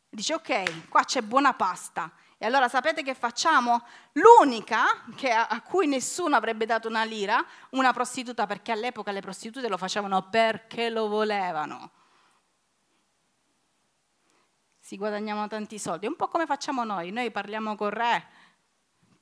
[0.08, 2.10] dice ok, qua c'è buona pasta.
[2.40, 3.82] E allora sapete che facciamo?
[4.12, 5.04] L'unica
[5.48, 10.28] a, cui nessuno avrebbe dato una lira, una prostituta, perché all'epoca le prostitute lo facevano
[10.28, 11.90] perché lo volevano.
[14.88, 18.26] Si guadagnavano tanti soldi, un po' come facciamo noi, noi parliamo col re,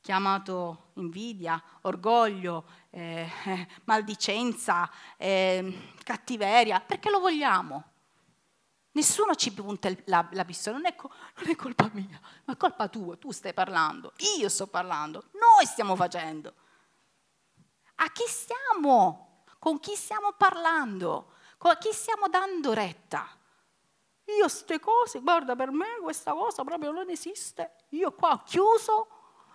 [0.01, 3.29] chiamato invidia, orgoglio, eh,
[3.83, 7.83] maldicenza, eh, cattiveria, perché lo vogliamo.
[8.93, 12.87] Nessuno ci punta la, la pistola, non è, non è colpa mia, ma è colpa
[12.87, 16.55] tua, tu stai parlando, io sto parlando, noi stiamo facendo.
[17.97, 19.43] A chi stiamo?
[19.59, 21.33] Con chi stiamo parlando?
[21.59, 23.37] Con chi stiamo dando retta?
[24.27, 27.77] Io queste cose, guarda, per me questa cosa proprio non esiste.
[27.91, 29.09] Io qua ho chiuso,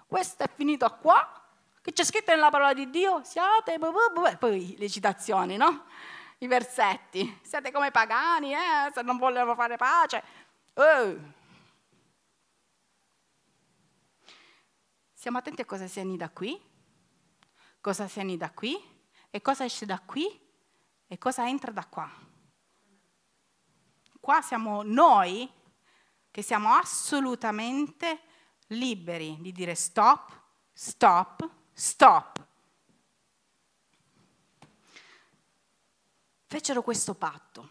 [0.07, 1.41] questo è finito qua,
[1.82, 3.78] che c'è scritto nella parola di Dio, siate,
[4.38, 5.86] poi le citazioni, no?
[6.39, 8.91] I versetti, siete come pagani, eh?
[8.93, 10.24] se non vogliono fare pace.
[10.74, 11.39] Oh.
[15.13, 16.59] Siamo attenti a cosa si da qui,
[17.80, 18.89] cosa si da qui
[19.30, 20.49] e cosa esce da qui
[21.11, 22.09] E cosa entra da qua?
[24.22, 25.51] Qua siamo noi
[26.30, 28.22] che siamo assolutamente
[28.67, 30.39] liberi di dire stop,
[30.72, 32.47] stop, stop.
[36.45, 37.69] Fecero questo patto.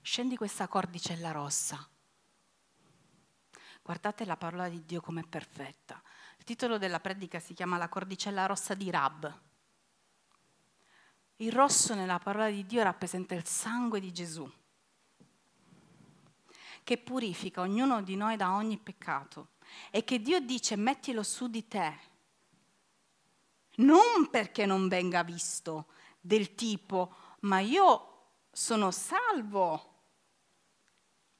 [0.00, 1.88] Scendi questa cordicella rossa.
[3.82, 6.02] Guardate la parola di Dio com'è perfetta.
[6.36, 9.40] Il titolo della predica si chiama La cordicella rossa di Rab.
[11.36, 14.50] Il rosso nella parola di Dio rappresenta il sangue di Gesù
[16.82, 19.48] che purifica ognuno di noi da ogni peccato
[19.90, 21.98] e che Dio dice mettilo su di te,
[23.76, 25.86] non perché non venga visto
[26.20, 28.06] del tipo ma io
[28.52, 29.86] sono salvo,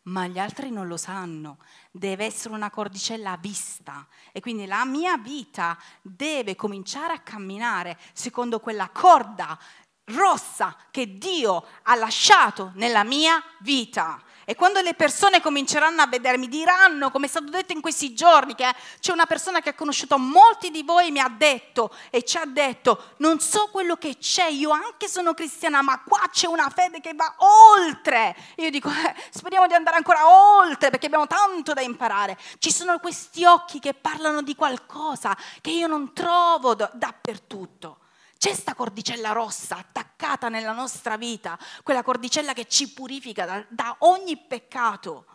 [0.02, 1.58] ma gli altri non lo sanno,
[1.90, 4.06] deve essere una cordicella vista.
[4.32, 9.58] E quindi la mia vita deve cominciare a camminare secondo quella corda
[10.04, 14.22] rossa che Dio ha lasciato nella mia vita.
[14.50, 18.56] E quando le persone cominceranno a vedermi, diranno, come è stato detto in questi giorni,
[18.56, 18.66] che
[18.98, 22.36] c'è una persona che ha conosciuto molti di voi e mi ha detto e ci
[22.36, 26.68] ha detto, non so quello che c'è, io anche sono cristiana, ma qua c'è una
[26.68, 27.32] fede che va
[27.76, 28.34] oltre.
[28.56, 32.36] Io dico, eh, speriamo di andare ancora oltre perché abbiamo tanto da imparare.
[32.58, 37.99] Ci sono questi occhi che parlano di qualcosa che io non trovo dappertutto.
[38.40, 43.96] C'è sta cordicella rossa attaccata nella nostra vita, quella cordicella che ci purifica da, da
[43.98, 45.26] ogni peccato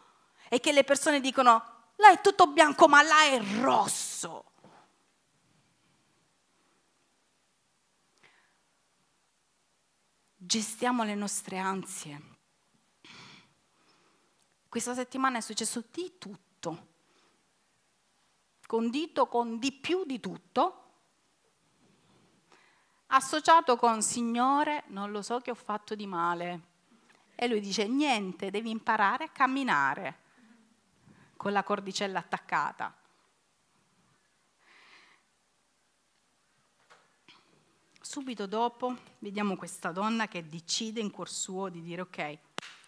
[0.50, 4.54] e che le persone dicono, là è tutto bianco ma là è rosso.
[10.36, 12.22] Gestiamo le nostre ansie.
[14.68, 16.88] Questa settimana è successo di tutto,
[18.66, 20.80] condito con di più di tutto
[23.08, 26.74] associato con Signore, non lo so che ho fatto di male.
[27.36, 30.20] E lui dice, niente, devi imparare a camminare
[31.36, 32.96] con la cordicella attaccata.
[38.00, 42.38] Subito dopo vediamo questa donna che decide in cuor suo di dire ok,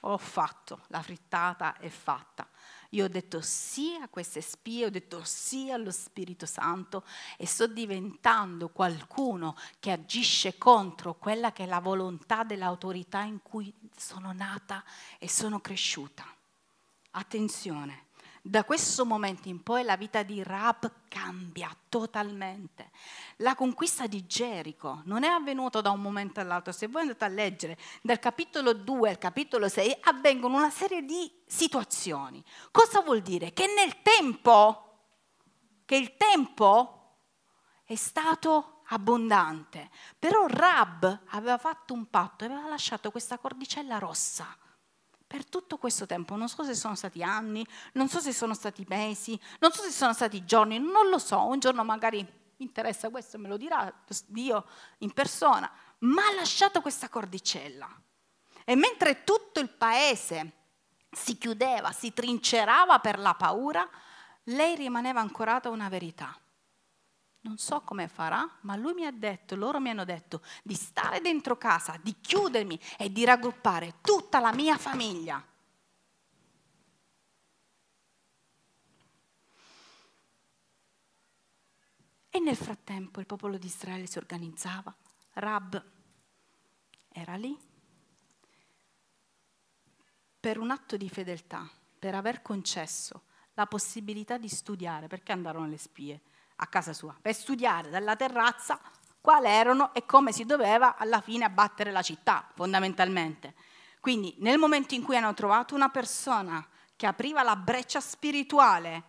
[0.01, 2.47] ho fatto, la frittata è fatta.
[2.91, 7.03] Io ho detto sì a queste spie, ho detto sì allo Spirito Santo
[7.37, 13.73] e sto diventando qualcuno che agisce contro quella che è la volontà dell'autorità in cui
[13.95, 14.83] sono nata
[15.19, 16.25] e sono cresciuta.
[17.11, 18.06] Attenzione,
[18.47, 22.91] da questo momento in poi la vita di Rab cambia totalmente.
[23.37, 26.71] La conquista di Gerico non è avvenuta da un momento all'altro.
[26.71, 31.29] Se voi andate a leggere dal capitolo 2 al capitolo 6 avvengono una serie di
[31.45, 32.43] situazioni.
[32.71, 33.51] Cosa vuol dire?
[33.51, 34.99] Che nel tempo,
[35.85, 37.15] che il tempo
[37.83, 44.57] è stato abbondante, però Rab aveva fatto un patto aveva lasciato questa cordicella rossa
[45.27, 48.85] per tutto questo tempo, non so se sono stati anni, non so se sono stati
[48.87, 53.09] mesi, non so se sono stati giorni, non lo so, un giorno magari mi interessa
[53.09, 53.93] questo, me lo dirà
[54.25, 54.65] Dio
[54.99, 55.69] in persona,
[55.99, 57.87] ma ha lasciato questa cordicella.
[58.63, 60.53] E mentre tutto il paese
[61.11, 63.87] si chiudeva, si trincerava per la paura,
[64.45, 66.37] lei rimaneva ancorata a una verità
[67.47, 71.21] non so come farà, ma lui mi ha detto, loro mi hanno detto di stare
[71.21, 75.43] dentro casa, di chiudermi e di raggruppare tutta la mia famiglia.
[82.29, 84.93] E nel frattempo il popolo di Israele si organizzava,
[85.33, 85.83] Rab
[87.09, 87.57] era lì
[90.39, 91.67] per un atto di fedeltà,
[91.97, 93.23] per aver concesso
[93.53, 96.21] la possibilità di studiare, perché andarono le spie?
[96.57, 98.79] A casa sua per studiare dalla terrazza
[99.21, 103.55] quali erano e come si doveva alla fine abbattere la città, fondamentalmente.
[103.99, 109.03] Quindi nel momento in cui hanno trovato una persona che apriva la breccia spirituale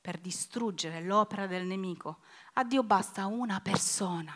[0.00, 2.18] per distruggere l'opera del nemico,
[2.54, 4.32] a Dio basta una persona.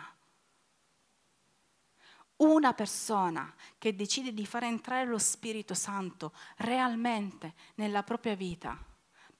[2.36, 8.89] Una persona che decide di far entrare lo Spirito Santo realmente nella propria vita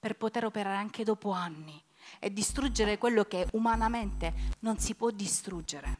[0.01, 1.79] per poter operare anche dopo anni
[2.19, 5.95] e distruggere quello che umanamente non si può distruggere.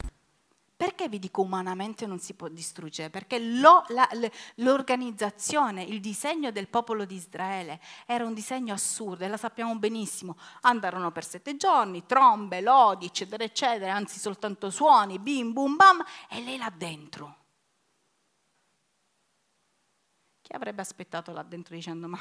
[0.76, 3.12] Perché vi dico umanamente non si può distruggere?
[3.12, 4.10] Perché lo, la,
[4.56, 10.36] l'organizzazione, il disegno del popolo di Israele era un disegno assurdo e la sappiamo benissimo.
[10.62, 16.42] Andarono per sette giorni, trombe, lodi, eccetera, eccetera, anzi soltanto suoni, bim, bum, bam, e
[16.42, 17.36] lei là dentro.
[20.42, 22.20] Chi avrebbe aspettato là dentro dicendo ma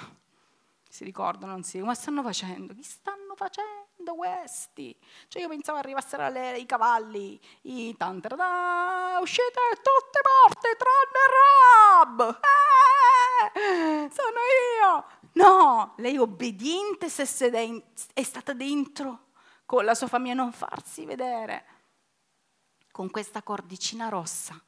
[0.91, 2.75] si ricordano, non ma stanno facendo?
[2.75, 3.89] Chi stanno facendo?
[4.15, 4.97] questi.
[5.29, 12.41] Cioè io pensavo arrivassero le, i cavalli, i tantarada, uscite tutte morte tranne Rab!
[13.55, 14.39] Eh, sono
[14.81, 15.07] io!
[15.33, 17.25] No, lei obbediente se
[18.13, 19.29] è stata dentro
[19.65, 21.65] con la sua famiglia non farsi vedere
[22.91, 24.61] con questa cordicina rossa.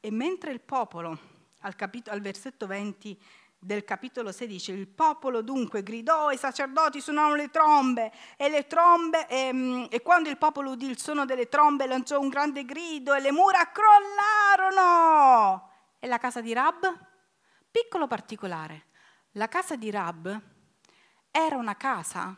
[0.00, 1.74] E mentre il popolo, al,
[2.06, 3.18] al versetto 20
[3.60, 9.26] del capitolo 16, il popolo dunque gridò, i sacerdoti suonarono le trombe e le trombe,
[9.26, 13.14] e, ehm, e quando il popolo udì il suono delle trombe lanciò un grande grido
[13.14, 15.70] e le mura crollarono.
[15.98, 17.06] E la casa di Rab?
[17.70, 18.86] Piccolo particolare,
[19.32, 20.40] la casa di Rab
[21.30, 22.36] era una casa,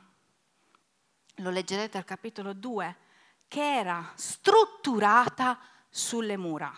[1.36, 2.96] lo leggerete al capitolo 2,
[3.46, 5.58] che era strutturata
[5.90, 6.72] sulle mura.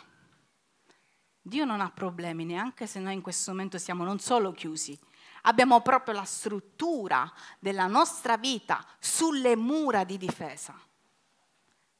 [1.44, 4.96] Dio non ha problemi, neanche se noi in questo momento siamo non solo chiusi,
[5.42, 10.78] abbiamo proprio la struttura della nostra vita sulle mura di difesa.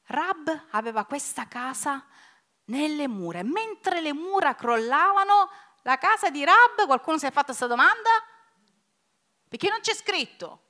[0.05, 2.05] Rab aveva questa casa
[2.65, 5.49] nelle mura, mentre le mura crollavano,
[5.81, 8.09] la casa di Rab, qualcuno si è fatto questa domanda?
[9.49, 10.61] Perché non c'è scritto.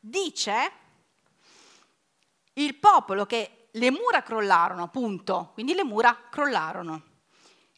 [0.00, 0.72] Dice
[2.54, 7.10] il popolo che le mura crollarono, appunto, quindi le mura crollarono.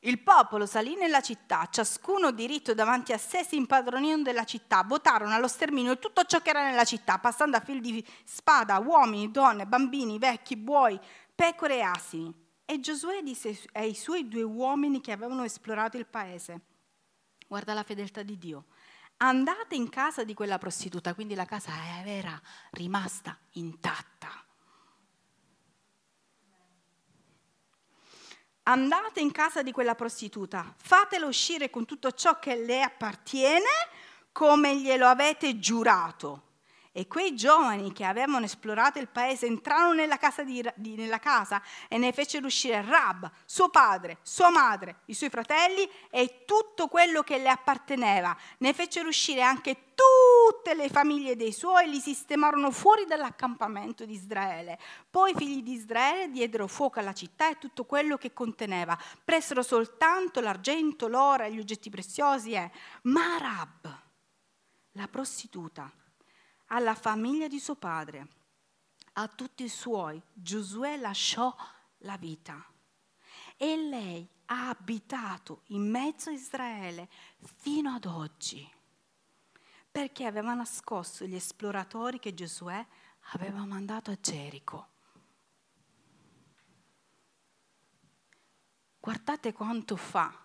[0.01, 5.33] Il popolo salì nella città, ciascuno diritto davanti a sé si impadronirono della città, votarono
[5.33, 9.67] allo sterminio tutto ciò che era nella città, passando a fil di spada uomini, donne,
[9.67, 11.01] bambini, vecchi, buoi,
[11.35, 12.43] pecore e asini.
[12.67, 16.61] E Giosuè disse ai suoi due uomini che avevano esplorato il paese,
[17.47, 18.67] guarda la fedeltà di Dio,
[19.19, 21.73] andate in casa di quella prostituta, quindi la casa
[22.05, 22.39] era
[22.73, 24.44] rimasta intatta.
[28.67, 33.69] Andate in casa di quella prostituta, fatelo uscire con tutto ciò che le appartiene
[34.33, 36.44] come glielo avete giurato
[36.97, 41.61] e quei giovani che avevano esplorato il paese entrarono nella casa, di, di, nella casa
[41.89, 47.23] e ne fecero uscire Rab, suo padre, sua madre, i suoi fratelli e tutto quello
[47.23, 48.37] che le apparteneva.
[48.59, 54.15] Ne fecero uscire anche tutte le famiglie dei suoi e li sistemarono fuori dall'accampamento di
[54.15, 54.79] Israele.
[55.11, 58.97] Poi i figli di Israele diedero fuoco alla città e tutto quello che conteneva.
[59.25, 62.71] Presero soltanto l'argento, l'oro e gli oggetti preziosi e
[63.03, 64.03] Marab,
[64.93, 65.91] la prostituta,
[66.75, 68.29] alla famiglia di suo padre,
[69.15, 71.55] a tutti i suoi, Giosuè lasciò
[71.99, 72.67] la vita.
[73.57, 77.09] E lei ha abitato in mezzo a Israele
[77.39, 78.69] fino ad oggi,
[79.89, 82.85] perché aveva nascosto gli esploratori che Giosuè
[83.33, 84.89] aveva mandato a Gerico.
[88.99, 90.44] Guardate quanto fa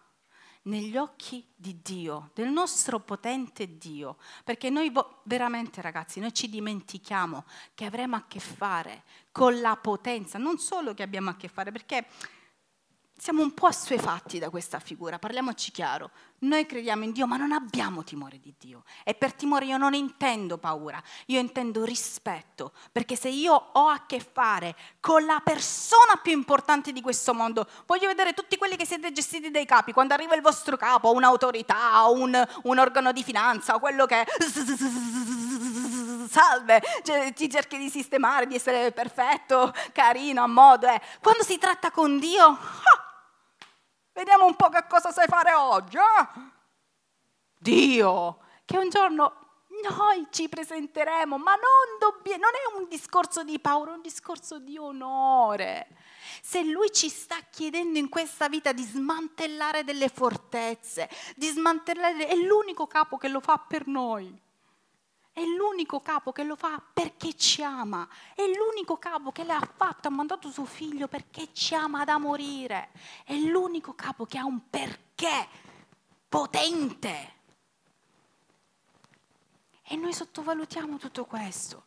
[0.63, 4.91] negli occhi di Dio, del nostro potente Dio, perché noi
[5.23, 10.93] veramente ragazzi, noi ci dimentichiamo che avremo a che fare con la potenza, non solo
[10.93, 12.05] che abbiamo a che fare, perché
[13.19, 16.09] siamo un po' assuefatti da questa figura, parliamoci chiaro.
[16.39, 18.83] Noi crediamo in Dio, ma non abbiamo timore di Dio.
[19.03, 24.05] E per timore io non intendo paura, io intendo rispetto, perché se io ho a
[24.07, 28.85] che fare con la persona più importante di questo mondo, voglio vedere tutti quelli che
[28.85, 33.79] siete gestiti dai capi, quando arriva il vostro capo, un'autorità, un, un organo di finanza,
[33.79, 34.25] quello che
[36.29, 40.87] salve, cioè, ti cerchi di sistemare, di essere perfetto, carino, a modo.
[40.87, 41.01] Eh.
[41.21, 43.08] Quando si tratta con Dio, oh,
[44.19, 45.95] Vediamo un po' che cosa sai fare oggi.
[45.95, 46.41] Eh?
[47.57, 49.63] Dio, che un giorno
[49.97, 54.59] noi ci presenteremo, ma non, dobbia, non è un discorso di paura, è un discorso
[54.59, 55.87] di onore.
[56.41, 62.35] Se Lui ci sta chiedendo in questa vita di smantellare delle fortezze, di smantellare, è
[62.35, 64.37] l'unico capo che lo fa per noi.
[65.31, 68.07] È l'unico capo che lo fa perché ci ama.
[68.35, 72.17] È l'unico capo che le ha fatto, ha mandato suo figlio perché ci ama da
[72.17, 72.89] morire.
[73.23, 75.47] È l'unico capo che ha un perché
[76.27, 77.37] potente.
[79.83, 81.85] E noi sottovalutiamo tutto questo.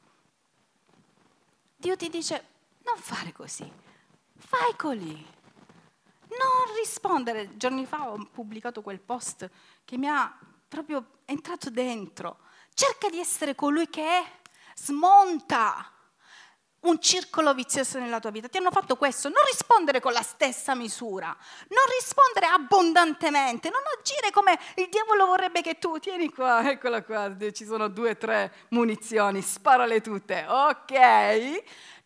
[1.77, 2.47] Dio ti dice,
[2.85, 3.71] non fare così,
[4.37, 5.27] fai così.
[6.29, 7.57] Non rispondere.
[7.57, 9.51] Giorni fa ho pubblicato quel post
[9.85, 10.37] che mi ha
[10.67, 12.39] proprio entrato dentro
[12.75, 14.25] Cerca di essere colui che
[14.75, 15.93] smonta
[16.83, 18.49] un circolo vizioso nella tua vita.
[18.49, 24.31] Ti hanno fatto questo, non rispondere con la stessa misura, non rispondere abbondantemente, non agire
[24.31, 29.43] come il diavolo vorrebbe che tu, tieni qua, eccola qua, ci sono due tre munizioni,
[29.43, 31.63] sparale tutte, ok?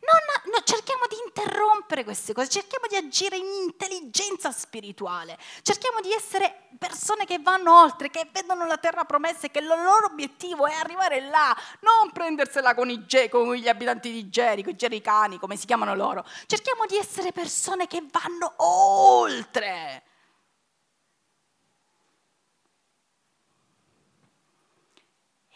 [0.06, 6.12] Non, no, cerchiamo di interrompere queste cose, cerchiamo di agire in intelligenza spirituale, cerchiamo di
[6.12, 10.66] essere persone che vanno oltre, che vedono la terra promessa e che il loro obiettivo
[10.66, 15.56] è arrivare là, non prendersela con, i, con gli abitanti di Gerico, i gericani, come
[15.56, 16.24] si chiamano loro.
[16.46, 20.04] Cerchiamo di essere persone che vanno oltre.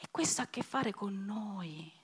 [0.00, 1.99] E questo ha a che fare con noi.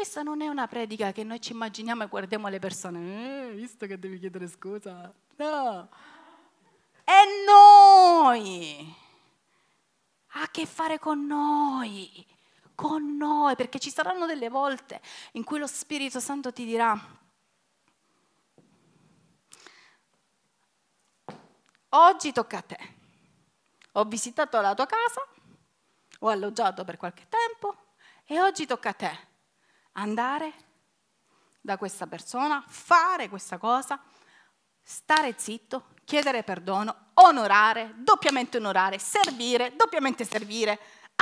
[0.00, 3.84] Questa non è una predica che noi ci immaginiamo e guardiamo le persone, eh, visto
[3.86, 5.12] che devi chiedere scusa.
[5.36, 5.88] No,
[7.04, 8.96] è noi.
[10.28, 12.26] Ha a che fare con noi,
[12.74, 16.98] con noi, perché ci saranno delle volte in cui lo Spirito Santo ti dirà,
[21.90, 22.78] oggi tocca a te.
[23.92, 25.20] Ho visitato la tua casa,
[26.20, 27.76] ho alloggiato per qualche tempo
[28.24, 29.28] e oggi tocca a te
[29.92, 30.52] andare
[31.60, 34.00] da questa persona, fare questa cosa,
[34.82, 40.78] stare zitto, chiedere perdono, onorare, doppiamente onorare, servire, doppiamente servire,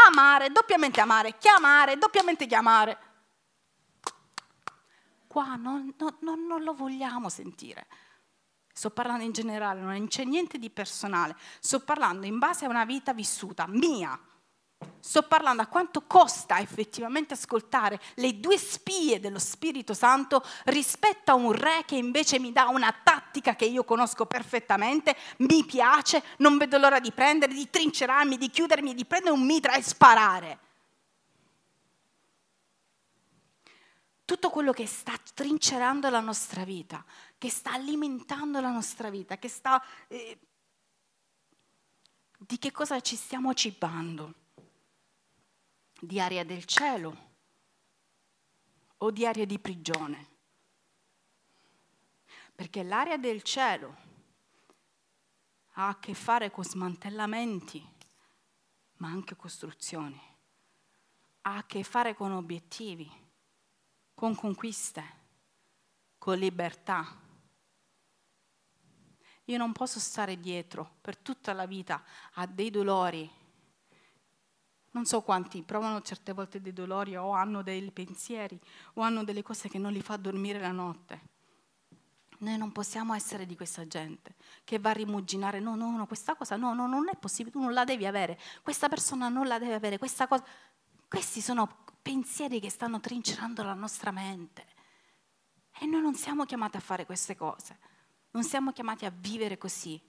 [0.08, 2.98] amare, doppiamente amare, chiamare, doppiamente chiamare.
[5.26, 7.86] Qua non, non, non lo vogliamo sentire.
[8.72, 11.36] Sto parlando in generale, non c'è niente di personale.
[11.58, 14.18] Sto parlando in base a una vita vissuta, mia,
[15.08, 21.34] Sto parlando a quanto costa effettivamente ascoltare le due spie dello Spirito Santo rispetto a
[21.34, 26.58] un re che invece mi dà una tattica che io conosco perfettamente, mi piace, non
[26.58, 30.58] vedo l'ora di prendere, di trincerarmi, di chiudermi, di prendere un mitra e sparare.
[34.26, 37.02] Tutto quello che sta trincerando la nostra vita,
[37.38, 39.82] che sta alimentando la nostra vita, che sta...
[40.08, 40.38] Eh,
[42.36, 44.34] di che cosa ci stiamo cibando?
[46.00, 47.26] Di aria del cielo
[48.98, 50.36] o di aria di prigione.
[52.54, 53.96] Perché l'aria del cielo
[55.72, 57.86] ha a che fare con smantellamenti,
[58.96, 60.20] ma anche costruzioni.
[61.42, 63.10] Ha a che fare con obiettivi,
[64.14, 65.16] con conquiste,
[66.18, 67.26] con libertà.
[69.44, 73.30] Io non posso stare dietro per tutta la vita a dei dolori
[74.98, 78.58] non so quanti provano certe volte dei dolori o hanno dei pensieri
[78.94, 81.36] o hanno delle cose che non li fa dormire la notte.
[82.38, 84.34] Noi non possiamo essere di questa gente
[84.64, 87.60] che va a rimuginare, no, no, no, questa cosa no, no, non è possibile, tu
[87.60, 90.44] non la devi avere, questa persona non la deve avere, questa cosa...
[91.08, 94.66] Questi sono pensieri che stanno trincerando la nostra mente.
[95.78, 97.78] E noi non siamo chiamati a fare queste cose,
[98.32, 100.00] non siamo chiamati a vivere così.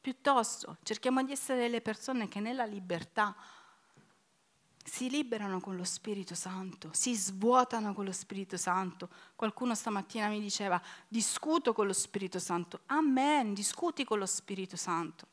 [0.00, 3.36] Piuttosto cerchiamo di essere le persone che nella libertà
[4.84, 9.08] si liberano con lo Spirito Santo, si svuotano con lo Spirito Santo.
[9.36, 12.80] Qualcuno stamattina mi diceva, discuto con lo Spirito Santo.
[12.86, 15.28] Amen, discuti con lo Spirito Santo.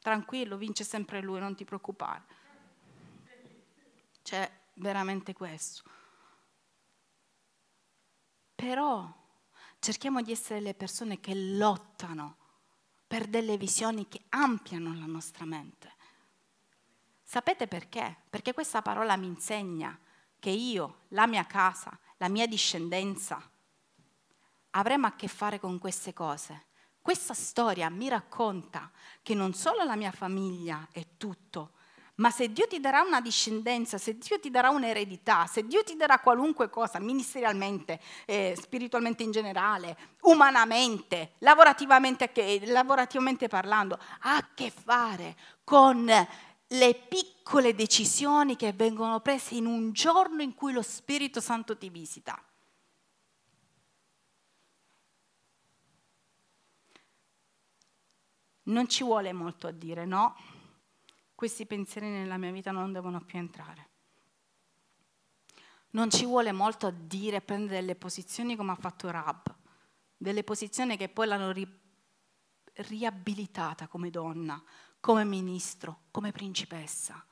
[0.00, 2.22] Tranquillo, vince sempre lui, non ti preoccupare.
[4.22, 5.82] C'è veramente questo.
[8.54, 9.12] Però
[9.80, 12.36] cerchiamo di essere le persone che lottano
[13.06, 15.96] per delle visioni che ampliano la nostra mente
[17.30, 18.22] Sapete perché?
[18.30, 19.98] Perché questa parola mi insegna
[20.38, 23.38] che io, la mia casa, la mia discendenza,
[24.70, 26.68] avremo a che fare con queste cose.
[27.02, 31.72] Questa storia mi racconta che non solo la mia famiglia è tutto,
[32.14, 35.96] ma se Dio ti darà una discendenza, se Dio ti darà un'eredità, se Dio ti
[35.96, 42.32] darà qualunque cosa, ministerialmente, eh, spiritualmente in generale, umanamente, lavorativamente,
[42.64, 46.10] lavorativamente parlando, ha a che fare con
[46.68, 51.88] le piccole decisioni che vengono prese in un giorno in cui lo Spirito Santo ti
[51.88, 52.40] visita.
[58.64, 60.36] Non ci vuole molto a dire, no,
[61.34, 63.86] questi pensieri nella mia vita non devono più entrare.
[65.90, 69.54] Non ci vuole molto a dire, prendere delle posizioni come ha fatto Rab,
[70.18, 71.80] delle posizioni che poi l'hanno ri-
[72.74, 74.62] riabilitata come donna,
[75.00, 77.24] come ministro, come principessa,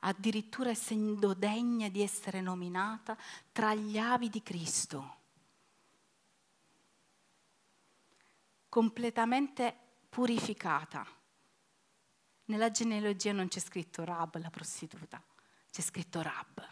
[0.00, 3.16] addirittura essendo degna di essere nominata
[3.52, 5.16] tra gli avi di Cristo.
[8.68, 9.76] Completamente
[10.08, 11.06] purificata.
[12.46, 15.22] Nella genealogia non c'è scritto Rab, la prostituta,
[15.70, 16.68] c'è scritto Rab.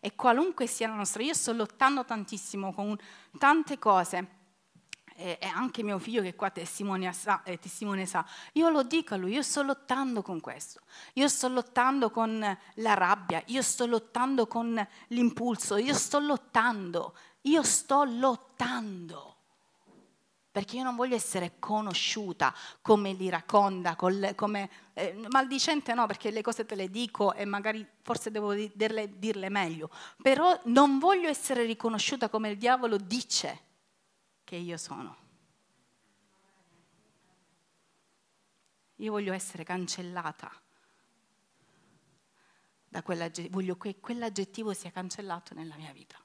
[0.00, 2.96] E qualunque sia la nostra, io sto lottando tantissimo con
[3.38, 4.42] tante cose
[5.16, 9.32] e, anche mio figlio che qua testimone sa, testimone sa, io lo dico a lui,
[9.32, 10.80] io sto lottando con questo,
[11.14, 17.62] io sto lottando con la rabbia, io sto lottando con l'impulso, io sto lottando, io
[17.62, 19.30] sto lottando.
[20.50, 26.64] Perché io non voglio essere conosciuta come l'iraconda, come eh, maldicente no, perché le cose
[26.64, 29.90] te le dico e magari forse devo dirle, dirle meglio,
[30.22, 33.63] però non voglio essere riconosciuta come il diavolo dice
[34.44, 35.16] che io sono.
[38.96, 40.62] Io voglio essere cancellata
[42.94, 43.02] da
[43.50, 46.23] voglio che quell'aggettivo sia cancellato nella mia vita.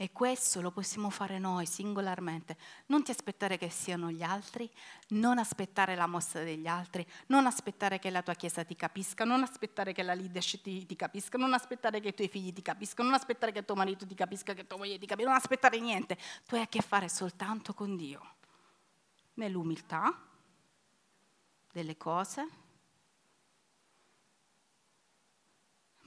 [0.00, 2.56] E questo lo possiamo fare noi singolarmente.
[2.86, 4.70] Non ti aspettare che siano gli altri,
[5.08, 9.42] non aspettare la mossa degli altri, non aspettare che la tua chiesa ti capisca, non
[9.42, 13.08] aspettare che la leadership ti, ti capisca, non aspettare che i tuoi figli ti capiscano,
[13.08, 16.16] non aspettare che tuo marito ti capisca, che tua moglie ti capisca, non aspettare niente.
[16.46, 18.34] Tu hai a che fare soltanto con Dio,
[19.34, 20.16] nell'umiltà
[21.72, 22.67] delle cose.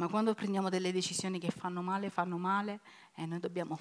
[0.02, 2.80] Ma quando prendiamo delle decisioni che fanno male, fanno male
[3.14, 3.78] e noi dobbiamo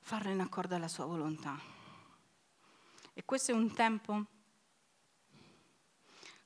[0.00, 1.58] farlo in accordo alla sua volontà.
[3.14, 4.26] E questo è un tempo,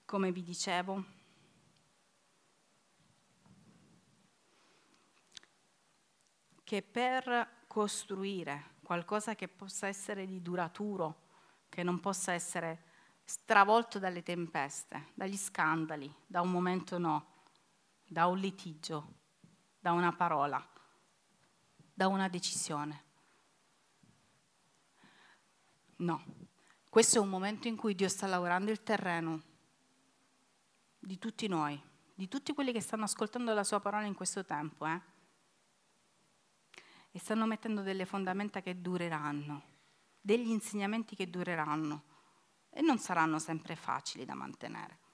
[0.04, 1.04] come vi dicevo,
[6.62, 11.22] che per costruire qualcosa che possa essere di duraturo,
[11.68, 12.84] che non possa essere
[13.24, 17.37] stravolto dalle tempeste, dagli scandali, da un momento no,
[18.10, 19.16] da un litigio,
[19.78, 20.66] da una parola,
[21.92, 23.04] da una decisione.
[25.96, 26.24] No,
[26.88, 29.42] questo è un momento in cui Dio sta lavorando il terreno
[30.98, 31.80] di tutti noi,
[32.14, 35.00] di tutti quelli che stanno ascoltando la sua parola in questo tempo, eh?
[37.10, 39.62] e stanno mettendo delle fondamenta che dureranno,
[40.20, 42.04] degli insegnamenti che dureranno
[42.70, 45.07] e non saranno sempre facili da mantenere.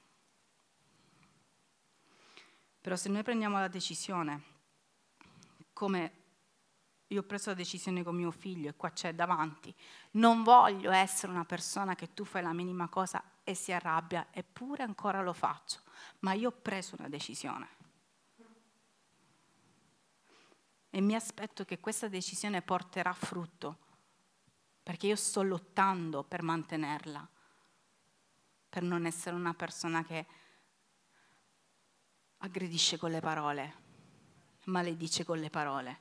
[2.85, 4.43] Però se noi prendiamo la decisione
[5.73, 6.13] come
[7.07, 9.75] io ho preso la decisione con mio figlio e qua c'è davanti,
[10.13, 14.83] non voglio essere una persona che tu fai la minima cosa e si arrabbia, eppure
[14.83, 15.81] ancora lo faccio,
[16.19, 17.69] ma io ho preso una decisione.
[20.91, 23.79] E mi aspetto che questa decisione porterà frutto,
[24.83, 27.27] perché io sto lottando per mantenerla,
[28.69, 30.27] per non essere una persona che
[32.45, 33.75] aggredisce con le parole,
[34.65, 36.01] maledice con le parole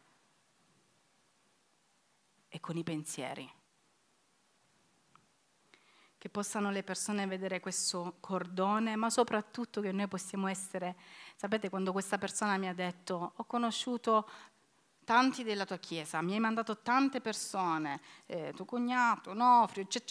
[2.50, 3.50] e con i pensieri.
[6.18, 10.98] Che possano le persone vedere questo cordone, ma soprattutto che noi possiamo essere,
[11.38, 14.30] sapete quando questa persona mi ha detto ho conosciuto
[15.04, 20.02] tanti della tua chiesa, mi hai mandato tante persone, eh, tuo cognato, Nofrio, cioè,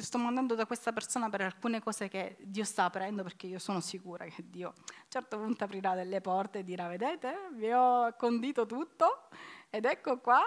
[0.00, 3.80] sto mandando da questa persona per alcune cose che Dio sta aprendo perché io sono
[3.80, 8.14] sicura che Dio a un certo punto aprirà delle porte e dirà vedete, vi ho
[8.16, 9.28] condito tutto
[9.70, 10.42] ed ecco qua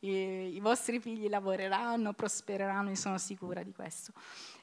[0.00, 4.12] i, i vostri figli lavoreranno, prospereranno, io sono sicura di questo.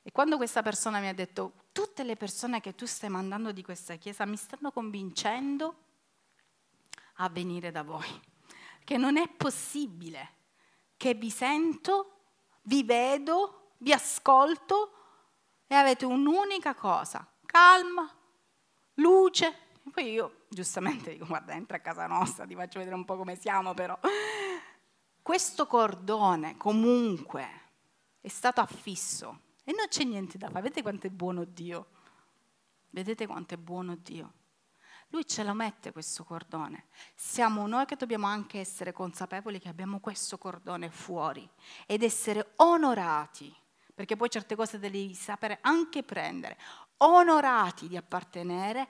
[0.01, 3.61] E quando questa persona mi ha detto tutte le persone che tu stai mandando di
[3.63, 5.75] questa chiesa mi stanno convincendo
[7.19, 8.35] a venire da voi
[8.87, 10.35] che non è possibile
[10.95, 12.19] che vi sento,
[12.61, 14.93] vi vedo, vi ascolto
[15.67, 18.09] e avete un'unica cosa, calma,
[18.93, 19.47] luce.
[19.83, 23.17] E poi io giustamente dico, guarda, entra a casa nostra, ti faccio vedere un po'
[23.17, 23.99] come siamo, però
[25.21, 27.49] questo cordone comunque
[28.21, 30.61] è stato affisso e non c'è niente da fare.
[30.61, 31.87] Vedete quanto è buono Dio?
[32.91, 34.31] Vedete quanto è buono Dio?
[35.09, 36.87] Lui ce lo mette questo cordone.
[37.15, 41.49] Siamo noi che dobbiamo anche essere consapevoli che abbiamo questo cordone fuori
[41.85, 43.53] ed essere onorati,
[43.95, 46.57] perché poi certe cose devi sapere anche prendere,
[46.97, 48.87] onorati di appartenere,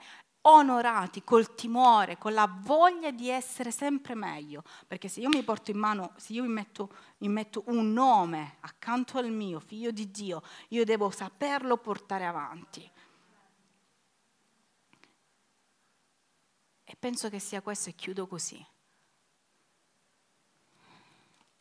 [0.47, 5.71] onorati col timore, con la voglia di essere sempre meglio, perché se io mi porto
[5.71, 10.09] in mano, se io mi metto, mi metto un nome accanto al mio, figlio di
[10.09, 12.89] Dio, io devo saperlo portare avanti.
[16.86, 18.65] E penso che sia questo e chiudo così.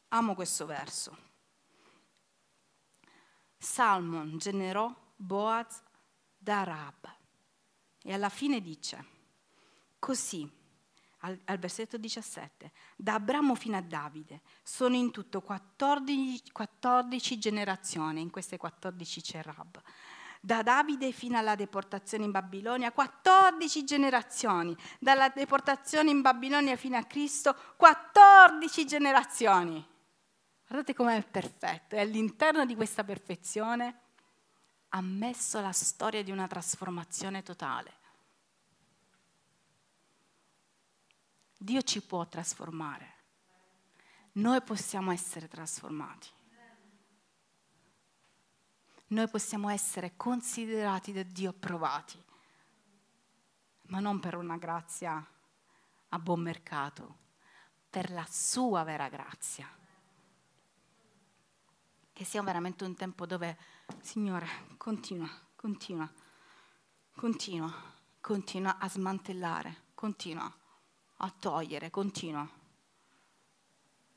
[0.09, 1.25] Amo questo verso.
[3.59, 5.83] Salmon generò Boaz
[6.37, 7.15] da Rab.
[8.03, 9.05] E alla fine dice,
[9.99, 10.49] così,
[11.21, 18.21] al, al, versetto 17, da Abramo fino a Davide, sono in tutto 14, 14 generazioni,
[18.21, 19.83] in queste 14 c'è Rab.
[20.47, 27.03] Da Davide fino alla deportazione in Babilonia, 14 generazioni, dalla deportazione in Babilonia fino a
[27.03, 29.85] Cristo, 14 generazioni.
[30.69, 34.03] Guardate com'è perfetto e all'interno di questa perfezione
[34.91, 37.95] ha messo la storia di una trasformazione totale.
[41.59, 43.15] Dio ci può trasformare,
[44.35, 46.36] noi possiamo essere trasformati
[49.09, 52.23] noi possiamo essere considerati da Dio approvati,
[53.89, 55.25] ma non per una grazia
[56.09, 57.17] a buon mercato,
[57.89, 59.69] per la sua vera grazia.
[62.13, 63.57] Che sia veramente un tempo dove,
[64.01, 66.11] Signore, continua, continua,
[67.15, 67.73] continua,
[68.21, 70.53] continua a smantellare, continua
[71.19, 72.49] a togliere, continua.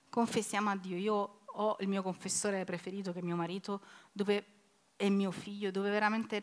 [0.09, 0.97] Confessiamo a Dio.
[0.97, 3.81] Io ho il mio confessore preferito che è mio marito,
[4.11, 4.58] dove
[4.99, 6.41] è mio figlio, dove veramente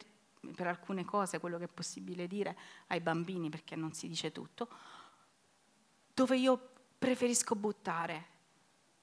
[0.54, 4.70] per alcune cose, quello che è possibile dire ai bambini, perché non si dice tutto,
[6.14, 8.26] dove io preferisco buttare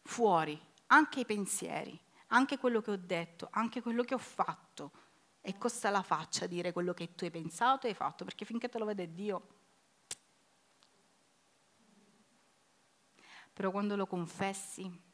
[0.02, 4.92] fuori anche i pensieri, anche quello che ho detto, anche quello che ho fatto.
[5.42, 8.70] E costa la faccia dire quello che tu hai pensato e hai fatto, perché finché
[8.70, 9.48] te lo vede Dio.
[13.54, 15.13] Però quando lo confessi,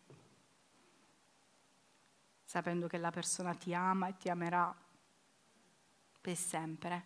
[2.49, 4.75] sapendo che la persona ti ama e ti amerà
[6.19, 7.05] per sempre,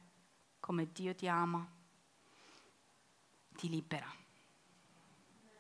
[0.62, 1.68] come Dio ti ama,
[3.54, 4.10] ti libera,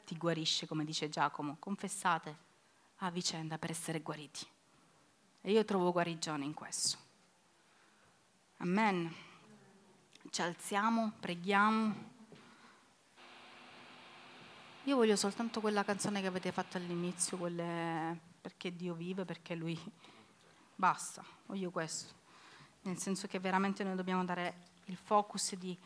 [0.05, 1.57] ti guarisce, come dice Giacomo.
[1.59, 2.37] Confessate
[2.99, 4.47] a vicenda per essere guariti.
[5.41, 6.97] E io trovo guarigione in questo.
[8.59, 9.13] Amen.
[10.29, 12.11] Ci alziamo, preghiamo.
[14.83, 19.79] Io voglio soltanto quella canzone che avete fatto all'inizio, quelle perché Dio vive, perché Lui
[20.75, 22.13] basta, voglio questo.
[22.81, 25.79] Nel senso che veramente noi dobbiamo dare il focus di,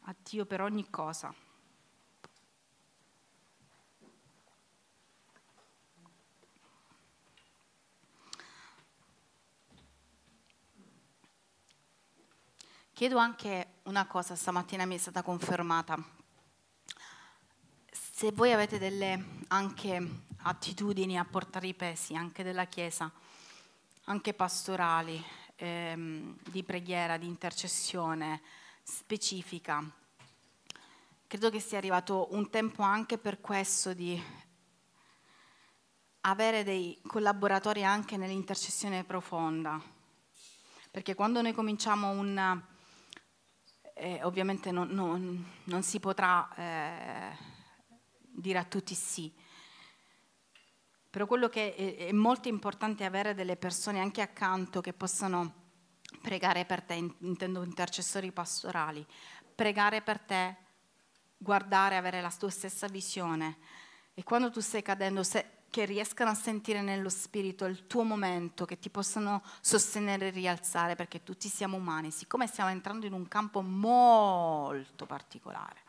[0.00, 1.34] a Dio per ogni cosa.
[12.94, 16.02] Chiedo anche una cosa, stamattina mi è stata confermata.
[17.92, 23.10] Se voi avete delle anche attitudini a portare i pesi anche della Chiesa,
[24.04, 25.22] anche pastorali,
[25.56, 28.42] ehm, di preghiera, di intercessione
[28.82, 29.84] specifica.
[31.26, 34.20] Credo che sia arrivato un tempo anche per questo di
[36.22, 39.80] avere dei collaboratori anche nell'intercessione profonda,
[40.90, 42.62] perché quando noi cominciamo un...
[43.94, 47.36] Eh, ovviamente non, non, non, si potrà eh,
[48.20, 49.32] dire a tutti sì,
[51.10, 55.66] però quello che è, molto importante è avere delle persone anche accanto che possano
[56.20, 59.04] pregare per te, intendo intercessori pastorali,
[59.54, 60.56] pregare per te,
[61.36, 63.58] guardare, avere la tua stessa visione.
[64.14, 68.64] E quando tu stai cadendo, se, che riescano a sentire nello spirito il tuo momento,
[68.64, 73.28] che ti possano sostenere e rialzare, perché tutti siamo umani, siccome stiamo entrando in un
[73.28, 75.86] campo molto particolare.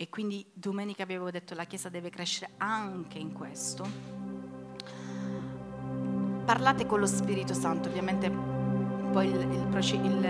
[0.00, 3.84] E quindi domenica avevo detto la Chiesa deve crescere anche in questo.
[6.44, 9.66] Parlate con lo Spirito Santo, ovviamente poi il, il,
[10.04, 10.24] il,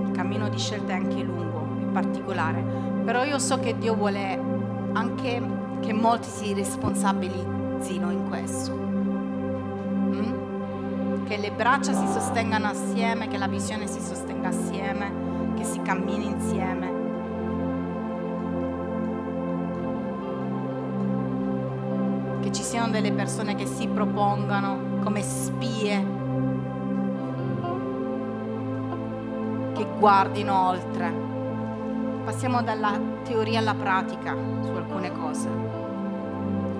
[0.00, 2.62] il, cammino di scelta è anche lungo, è particolare,
[3.04, 4.40] però io so che Dio vuole
[4.94, 5.42] anche
[5.82, 8.85] che molti si responsabilizzino in questo
[11.26, 16.26] che le braccia si sostengano assieme, che la visione si sostenga assieme, che si cammini
[16.26, 16.94] insieme.
[22.42, 26.06] Che ci siano delle persone che si propongano come spie,
[29.74, 31.12] che guardino oltre.
[32.24, 35.48] Passiamo dalla teoria alla pratica su alcune cose.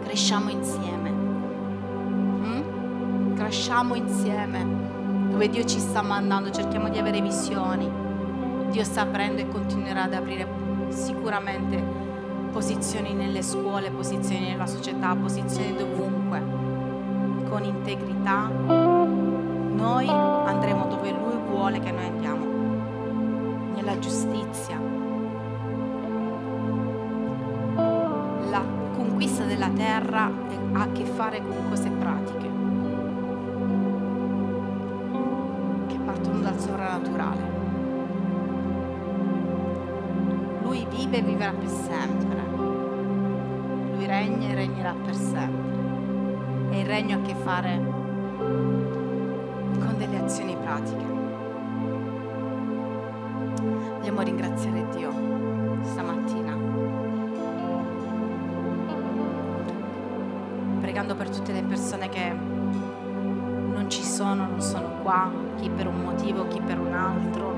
[0.04, 1.25] Cresciamo insieme
[3.46, 4.66] cresciamo insieme,
[5.30, 7.88] dove Dio ci sta mandando, cerchiamo di avere visioni.
[8.70, 10.48] Dio sta aprendo e continuerà ad aprire
[10.88, 11.80] sicuramente
[12.50, 16.42] posizioni nelle scuole, posizioni nella società, posizioni dovunque,
[17.48, 18.48] con integrità.
[18.48, 22.44] Noi andremo dove Lui vuole che noi andiamo,
[23.76, 24.76] nella giustizia.
[28.50, 28.62] La
[28.96, 30.28] conquista della terra
[30.72, 32.45] ha a che fare con cose pratiche.
[36.96, 37.54] Dal sovrannaturale.
[40.62, 42.44] Lui vive e vivrà per sempre.
[43.94, 45.74] Lui regna e regnerà per sempre.
[46.70, 47.78] E il regno ha a che fare
[49.78, 51.14] con delle azioni pratiche.
[53.98, 55.12] Vogliamo ringraziare Dio
[55.82, 56.56] stamattina,
[60.80, 65.30] pregando per tutte le persone che non ci sono, non sono qua,
[65.60, 67.54] chi per un motivo, chi per un altro.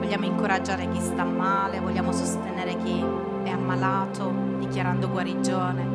[0.00, 3.04] Vogliamo incoraggiare chi sta male, vogliamo sostenere chi
[3.44, 5.86] è ammalato, dichiarando guarigione.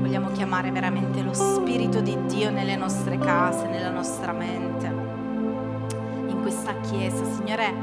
[0.00, 6.72] Vogliamo chiamare veramente lo Spirito di Dio nelle nostre case, nella nostra mente, in questa
[6.80, 7.22] Chiesa.
[7.26, 7.74] Signore,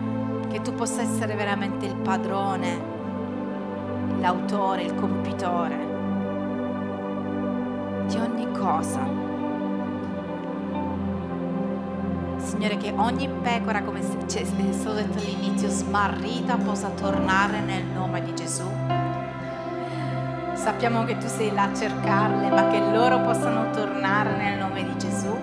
[0.50, 2.82] che tu possa essere veramente il padrone,
[4.20, 5.93] l'autore, il compitore
[8.08, 9.14] di ogni cosa.
[12.56, 18.34] Signore, che ogni pecora, come c'è stato detto all'inizio, smarrita possa tornare nel nome di
[18.34, 18.64] Gesù.
[20.53, 24.97] Sappiamo che tu sei là a cercarle, ma che loro possano tornare nel nome di
[24.97, 25.38] Gesù.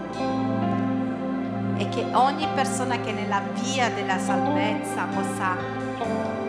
[1.76, 5.54] E che ogni persona che è nella via della salvezza possa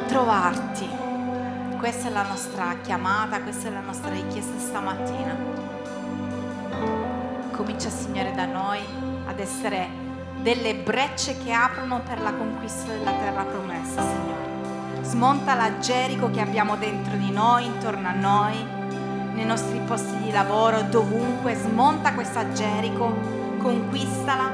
[0.08, 0.88] trovarti.
[1.78, 5.36] Questa è la nostra chiamata, questa è la nostra richiesta stamattina.
[7.52, 8.80] Comincia, Signore, da noi
[9.26, 10.03] ad essere
[10.44, 15.02] delle brecce che aprono per la conquista della terra promessa, Signore.
[15.02, 18.56] Smonta la Gerico che abbiamo dentro di noi, intorno a noi,
[19.34, 21.56] nei nostri posti di lavoro, dovunque.
[21.56, 23.18] Smonta questa Gerico,
[23.60, 24.52] conquistala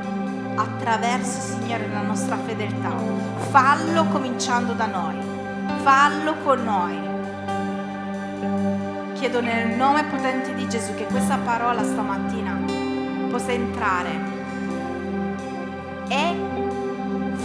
[0.56, 2.94] attraverso, Signore, la nostra fedeltà.
[3.50, 5.18] Fallo cominciando da noi.
[5.82, 7.08] Fallo con noi.
[9.16, 12.58] Chiedo nel nome potente di Gesù che questa parola stamattina
[13.30, 14.29] possa entrare
[16.10, 16.36] e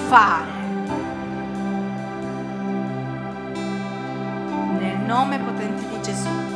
[0.08, 0.52] fare.
[4.78, 6.53] Nel nome potente di Gesù.